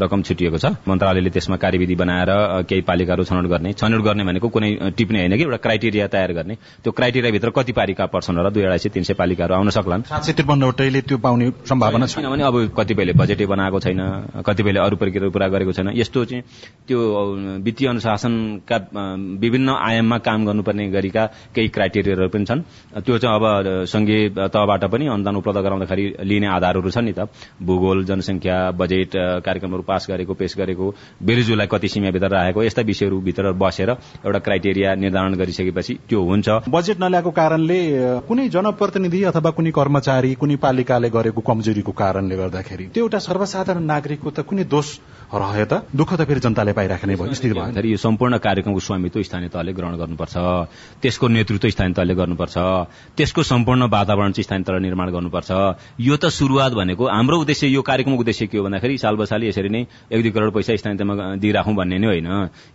रकम 0.00 0.22
छुटिएको 0.22 0.58
छ। 0.58 0.72
मन्त्रालयले 0.88 1.30
त्यसमा 1.30 1.56
कार्यविधि 1.56 1.94
बनाएर 1.94 2.30
केही 2.64 2.82
पालिकाहरू 2.82 3.24
छनौट 3.24 3.46
गर्ने 3.46 3.72
छनौट 3.72 4.00
गर्ने 4.00 4.24
भनेको 4.24 4.48
कुनै 4.48 4.70
टिप्ने 4.96 5.18
होइन 5.18 5.36
कि 5.36 5.44
एउटा 5.44 5.56
क्राइटेरिया 5.60 6.06
तयार 6.08 6.32
गर्ने। 6.32 6.54
त्यो 6.80 6.92
क्राइटेरियाभित्र 6.92 7.50
कति 7.50 7.72
पालिका 7.72 8.06
पर्छन् 8.08 8.36
होला 8.36 8.50
दुई 8.50 8.62
अढाई 8.64 8.78
सय 8.78 8.88
तिन 8.88 9.04
सय 9.04 9.14
पालिकाहरू 9.14 9.54
आउन 9.54 9.70
सक्लान्। 9.70 10.02
सात 10.08 10.24
सय 10.24 10.32
त्रिपन्नवटैले 10.32 11.00
त्यो 11.02 11.18
पाउने 11.18 11.50
सम्भावना 11.68 12.06
छ। 12.06 12.16
किनभने 12.16 12.44
अब 12.44 12.56
कतिपयले 12.78 13.12
बजेटै 13.12 13.46
बनाएको 13.46 13.80
छैन 13.80 14.00
कतिपयले 14.40 14.80
अरू 14.80 14.96
प्रक्रियाहरू 14.96 15.30
पुरा 15.30 15.48
गरेको 15.48 15.72
छैन। 15.72 15.92
यस्तो 15.94 16.24
चाहिँ 16.24 16.42
त्यो 16.88 16.98
वित्तीय 17.60 17.88
अनुशासनका 17.88 18.78
विभिन्न 19.40 19.68
आयाममा 19.70 20.18
काम 20.18 20.46
गर्नुपर्ने 20.46 20.88
गरीका 20.90 21.24
केही 21.54 21.68
क्राइटेरियाहरू 21.68 22.28
पनि 22.28 22.44
छन्। 22.44 22.60
त्यो 23.00 23.18
चाहिँ 23.18 23.34
अब 23.36 23.84
संघीय 23.86 24.28
तहबाट 24.48 24.84
पनि 24.92 25.06
अनुदान 25.08 25.36
उपलब्ध 25.36 25.60
गराउँदाखेरि 25.60 26.04
लिने 26.22 26.46
आधारहरू 26.48 26.90
छन् 26.90 27.04
नि 27.04 27.12
त। 27.12 27.28
भूगोल 27.62 28.04
जनसङ्ख्या 28.04 28.56
बजेट 28.72 29.12
कार्यक्रमहरू 29.46 29.82
पास 29.82 30.06
गरेको 30.10 30.34
पेश 30.34 30.56
गरेको 30.58 30.86
बेरुजुलाई 31.22 31.66
कति 31.66 31.88
सीमाभित्र 31.88 32.28
राखेको 32.28 32.62
यस्ता 32.62 32.82
विषयहरूभित्र 32.82 33.52
बसेर 33.52 33.90
एउटा 33.90 34.38
क्राइटेरिया 34.38 34.94
निर्धारण 34.94 35.34
गरिसकेपछि 35.34 35.94
त्यो 36.08 36.20
हुन्छ। 36.22 36.48
बजेट 36.68 37.00
नल्याएको 37.00 37.30
कारणले 37.30 37.80
कुनै 38.28 38.48
जनप्रतिनिधि 38.48 39.22
अथवा 39.30 39.50
कुनै 39.50 39.70
कर्मचारी 39.70 40.34
कुनै 40.34 40.56
पालिकाले 40.56 41.08
गरेको 41.10 41.40
कमजोरीको 41.40 41.92
कारणले 41.92 42.36
गर्दाखेरि 42.36 42.84
त्यो 42.94 43.04
एउटा 43.04 43.18
सर्वसाधारण 43.18 43.84
नागरिकको 43.84 44.30
त 44.30 44.40
कुनै 44.48 44.64
दोष 44.64 44.88
रह्यो 45.30 45.64
त? 45.64 45.74
दुःख 45.94 46.10
त 46.14 46.26
फेरि 46.26 46.40
जनताले 46.40 46.72
पाइराख्ने 46.74 47.14
भयो। 47.16 47.34
स्थिति 47.34 47.54
भयो। 47.54 47.86
यो 47.86 47.96
सम्पूर्ण 47.96 48.38
कार्यक्रमको 48.42 48.80
स्वामित्व 49.00 49.22
स्थानीय 49.22 49.48
तहले 49.48 49.72
ग्रहण 49.72 49.96
गर्नुपर्छ। 49.96 50.36
त्यसको 51.00 51.28
नेतृत्व 51.28 51.68
स्थानीय 51.70 51.94
तहले 51.96 52.14
गर्नुपर्छ। 52.14 52.56
त्यसको 53.16 53.42
सम्पूर्ण 53.42 53.88
वातावरण 53.88 54.32
चाहिँ 54.32 54.44
स्थानीय 54.44 54.64
तहले 54.64 54.80
निर्माण 54.80 55.08
गर्नुपर्छ। 55.10 55.50
यो 56.00 56.16
त 56.16 56.28
शुरूआत 56.28 56.72
भनेको 56.72 57.08
हाम्रो 57.08 57.36
उद्देश्य 57.40 57.66
यो 57.66 57.82
कार्यक्रमको 57.82 58.20
उद्देश्य 58.20 58.46
के 58.46 58.58
हो 58.58 58.64
भन्दाखेरि 58.64 58.98
साल 58.98 59.16
बसाली 59.16 59.48
यसरी 59.48 59.68
नै 59.68 59.80
एक 60.12 60.20
दुई 60.22 60.30
करोड 60.30 60.52
पैसा 60.52 60.76
स्थानीय 60.76 60.98
तहमा 61.00 61.14
दिइराखौँ 61.40 61.74
भन्ने 61.74 61.98
नै 61.98 62.06
होइन। 62.06 62.28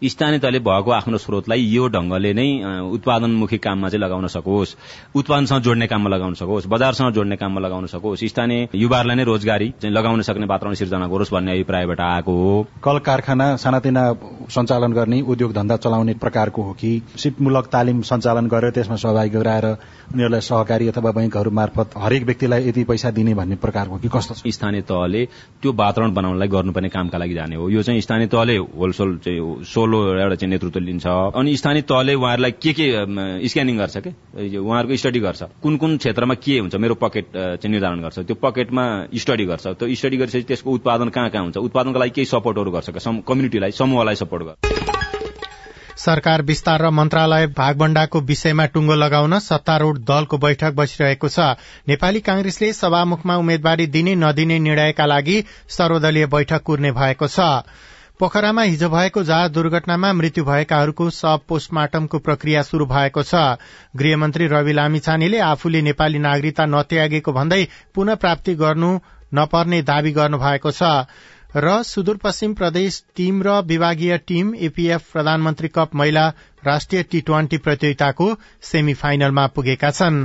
स्थानीय 0.03 0.39
तहले 0.41 0.59
भएको 0.59 0.91
आफ्नो 0.91 1.17
स्रोतलाई 1.17 1.61
यो 1.61 1.87
ढंगले 1.93 2.33
नै 2.33 2.47
उत्पादनमुखी 2.89 3.57
काममा 3.61 3.89
चाहिँ 3.89 4.01
लगाउन 4.01 4.27
सकोस्। 4.27 4.75
उत्पादनसँग 5.15 5.61
जोड्ने 5.61 5.87
काममा 5.87 6.09
लगाउन 6.09 6.33
सकोस्। 6.33 6.67
बजारसँग 6.67 7.13
जोड्ने 7.13 7.35
काममा 7.37 7.59
लगाउन 7.61 7.85
सकोस्। 7.93 8.25
स्थानीय 8.25 8.67
युवाहरूलाई 8.73 9.15
नै 9.15 9.23
रोजगारी 9.23 9.67
लगाउन 9.85 10.21
सक्ने 10.21 10.45
वातावरण 10.45 10.73
सिर्जना 10.73 11.07
गरोस् 11.07 11.33
भन्ने 11.33 11.51
अभिप्रायबाट 11.53 11.99
आएको 12.01 12.33
हो। 12.33 12.67
कल 12.83 12.97
कारखाना 12.99 13.55
सानातिना 13.55 14.03
सञ्चालन 14.49 14.91
गर्ने 14.93 15.21
उद्योग 15.21 15.53
धन्दा 15.53 15.75
चलाउने 15.77 16.13
प्रकारको 16.21 16.61
हो 16.63 16.73
कि 16.73 17.01
सिपमूलक 17.17 17.65
तालिम 17.71 18.01
सञ्चालन 18.01 18.47
गरेर 18.47 18.71
त्यसमा 18.71 18.95
सहभागी 18.95 19.29
गराएर 19.29 19.65
उनीहरूलाई 19.65 20.41
सहकारी 20.41 20.87
अथवा 20.87 21.11
बैङ्कहरू 21.11 21.51
मार्फत 21.51 21.97
हरेक 21.97 22.23
व्यक्तिलाई 22.25 22.67
यति 22.67 22.83
पैसा 22.83 23.11
दिने 23.11 23.33
भन्ने 23.33 23.55
प्रकारको 23.55 23.97
कि 23.97 24.09
कस्तो 24.13 24.51
स्थानीय 24.51 24.81
तहले 24.81 25.25
त्यो 25.61 25.73
वातावरण 25.73 26.13
बनाउनलाई 26.13 26.47
गर्नुपर्ने 26.47 26.89
कामका 26.89 27.17
लागि 27.17 27.33
जाने 27.33 27.55
हो। 27.55 27.69
यो 27.69 27.83
चाहिँ 27.83 28.01
स्थानीय 28.01 28.27
तहले 28.27 28.57
होलसोल 28.57 29.17
चाहिँ 29.25 29.63
सोलो 29.63 29.99
एउटा 30.17 30.35
चाहिँ 30.35 30.49
नेतृत्व 30.49 30.79
लिन्छ। 30.79 31.05
अनि 31.07 31.55
स्थानीय 31.57 31.81
तहले 31.81 32.13
उहाँहरूलाई 32.15 32.51
के 32.51 32.73
के 32.73 32.85
स्क्यानिङ 33.49 33.77
गर्छ 33.77 33.97
के? 33.97 34.11
उहाँहरूको 34.57 34.95
स्टडी 34.97 35.19
गर्छ। 35.19 35.43
कुन 35.63 35.77
कुन 35.77 35.97
क्षेत्रमा 35.97 36.33
के 36.43 36.59
हुन्छ? 36.59 36.75
मेरो 36.75 36.95
पकेट 36.95 37.25
चाहिँ 37.33 37.71
निर्धारण 37.71 38.01
गर्छ। 38.01 38.19
त्यो 38.19 38.35
पकेटमा 38.35 38.85
स्टडी 39.15 39.45
गर्छ। 39.45 39.67
त्यो 39.67 39.95
स्टडी 39.95 40.17
गरिसकेपछि 40.17 40.47
त्यसको 40.47 40.71
उत्पादन 40.71 41.09
कहाँ 41.09 41.29
कहाँ 41.29 41.43
हुन्छ? 41.43 41.57
उत्पादनको 41.57 41.99
लागि 41.99 42.11
केही 42.15 42.25
सपोर्टहरू 42.25 42.71
गर्छ 42.71 42.89
कम्युनिटीलाई 43.05 43.71
समूहलाई 43.71 44.15
सपोर्ट 44.15 44.43
गर्छ। 44.43 45.14
सरकार 46.05 46.41
विस्तार 46.41 46.81
र 46.81 46.89
मन्त्रालय 46.91 47.47
भागबण्डाको 47.57 48.19
विषयमा 48.21 48.65
टुङ्गो 48.73 48.95
लगाउन 48.95 49.39
सत्तारूढ़ 49.39 49.97
दलको 50.05 50.37
बैठक 50.37 50.73
बसिरहेको 50.75 51.29
छ। 51.29 51.39
नेपाली 51.87 52.19
कांग्रेसले 52.21 52.71
सभामुखमा 52.73 53.35
उम्मेद्वारी 53.37 53.87
दिने 53.89 54.15
नदिने 54.15 54.59
निर्णयका 54.59 55.05
लागि 55.05 55.43
सर्वदलीय 55.71 56.25
बैठक 56.27 56.63
कुर्ने 56.63 56.91
भएको 56.91 57.27
छ। 57.27 57.39
पोखरामा 58.19 58.61
हिजो 58.63 58.89
भएको 58.89 59.23
जहाज 59.23 59.51
दुर्घटनामा 59.51 60.11
मृत्यु 60.13 60.43
भएकाहरूको 60.45 61.09
सब 61.09 61.41
पोस्टमार्टमको 61.47 62.19
प्रक्रिया 62.19 62.61
शुरू 62.63 62.85
भएको 62.85 63.23
छ। 63.23 63.57
गृहमन्त्री 63.95 64.47
रवि 64.47 64.73
लामिछानेले 64.73 65.39
आफूले 65.47 65.81
नेपाली 65.81 66.19
नागरिकता 66.19 66.65
नत्यागेको 66.65 67.31
भन्दै 67.33 67.63
पुनः 67.95 68.15
प्राप्ति 68.15 68.55
गर्नु 68.55 68.91
नपर्ने 69.33 69.81
दावी 69.81 70.11
गर्नु 70.11 70.37
भएको 70.37 70.71
छ। 70.71 70.83
र 71.57 71.83
सुदूरपश्चिम 71.83 72.53
प्रदेश 72.53 73.03
टीम 73.15 73.43
र 73.43 73.49
विभागीय 73.49 74.17
टीम 74.17 74.55
एपीएफ 74.55 75.11
प्रधानमन्त्री 75.11 75.67
कप 75.67 75.95
महिला 75.95 76.27
राष्ट्रिय 76.65 77.03
टी 77.03 77.21
ट्वेन्टी 77.21 77.57
प्रतियोगिताको 77.57 78.27
सेमी 78.61 78.93
फाइनलमा 78.93 79.47
पुगेका 79.47 79.91
छन्। 79.91 80.17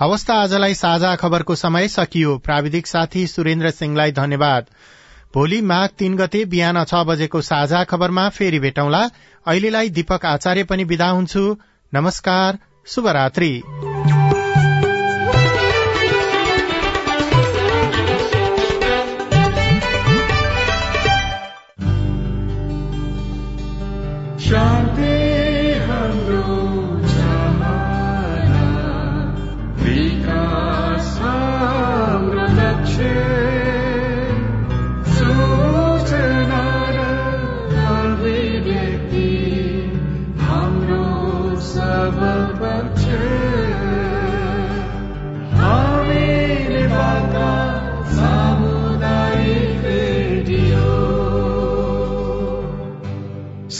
हवस् 0.00 0.30
आजलाई 0.30 0.74
साझा 0.74 1.14
खबरको 1.16 1.54
समय 1.54 1.88
सकियो। 1.88 2.36
प्राविधिक 2.38 2.86
साथी 2.86 3.26
सुरेन्द्र 3.26 3.70
सिंहलाई 3.70 4.12
धन्यवाद। 4.12 4.66
भोलि 5.34 5.60
माघ 5.60 5.88
तीन 5.98 6.16
गते 6.16 6.44
बिहान 6.44 6.84
छ 6.84 6.94
बजेको 6.94 7.40
साझा 7.40 7.84
खबरमा 7.84 8.28
फेरि 8.28 8.58
भेटौँला। 8.58 9.08
अहिलेलाई 9.46 9.90
दीपक 9.90 10.26
आचार्य 10.26 10.64
पनि 10.64 10.84
विदा 10.84 11.08
हुन्छु। 11.08 11.56
नमस्कार 11.94 12.58
शुभरात्री। 12.86 13.62
shine 24.52 24.91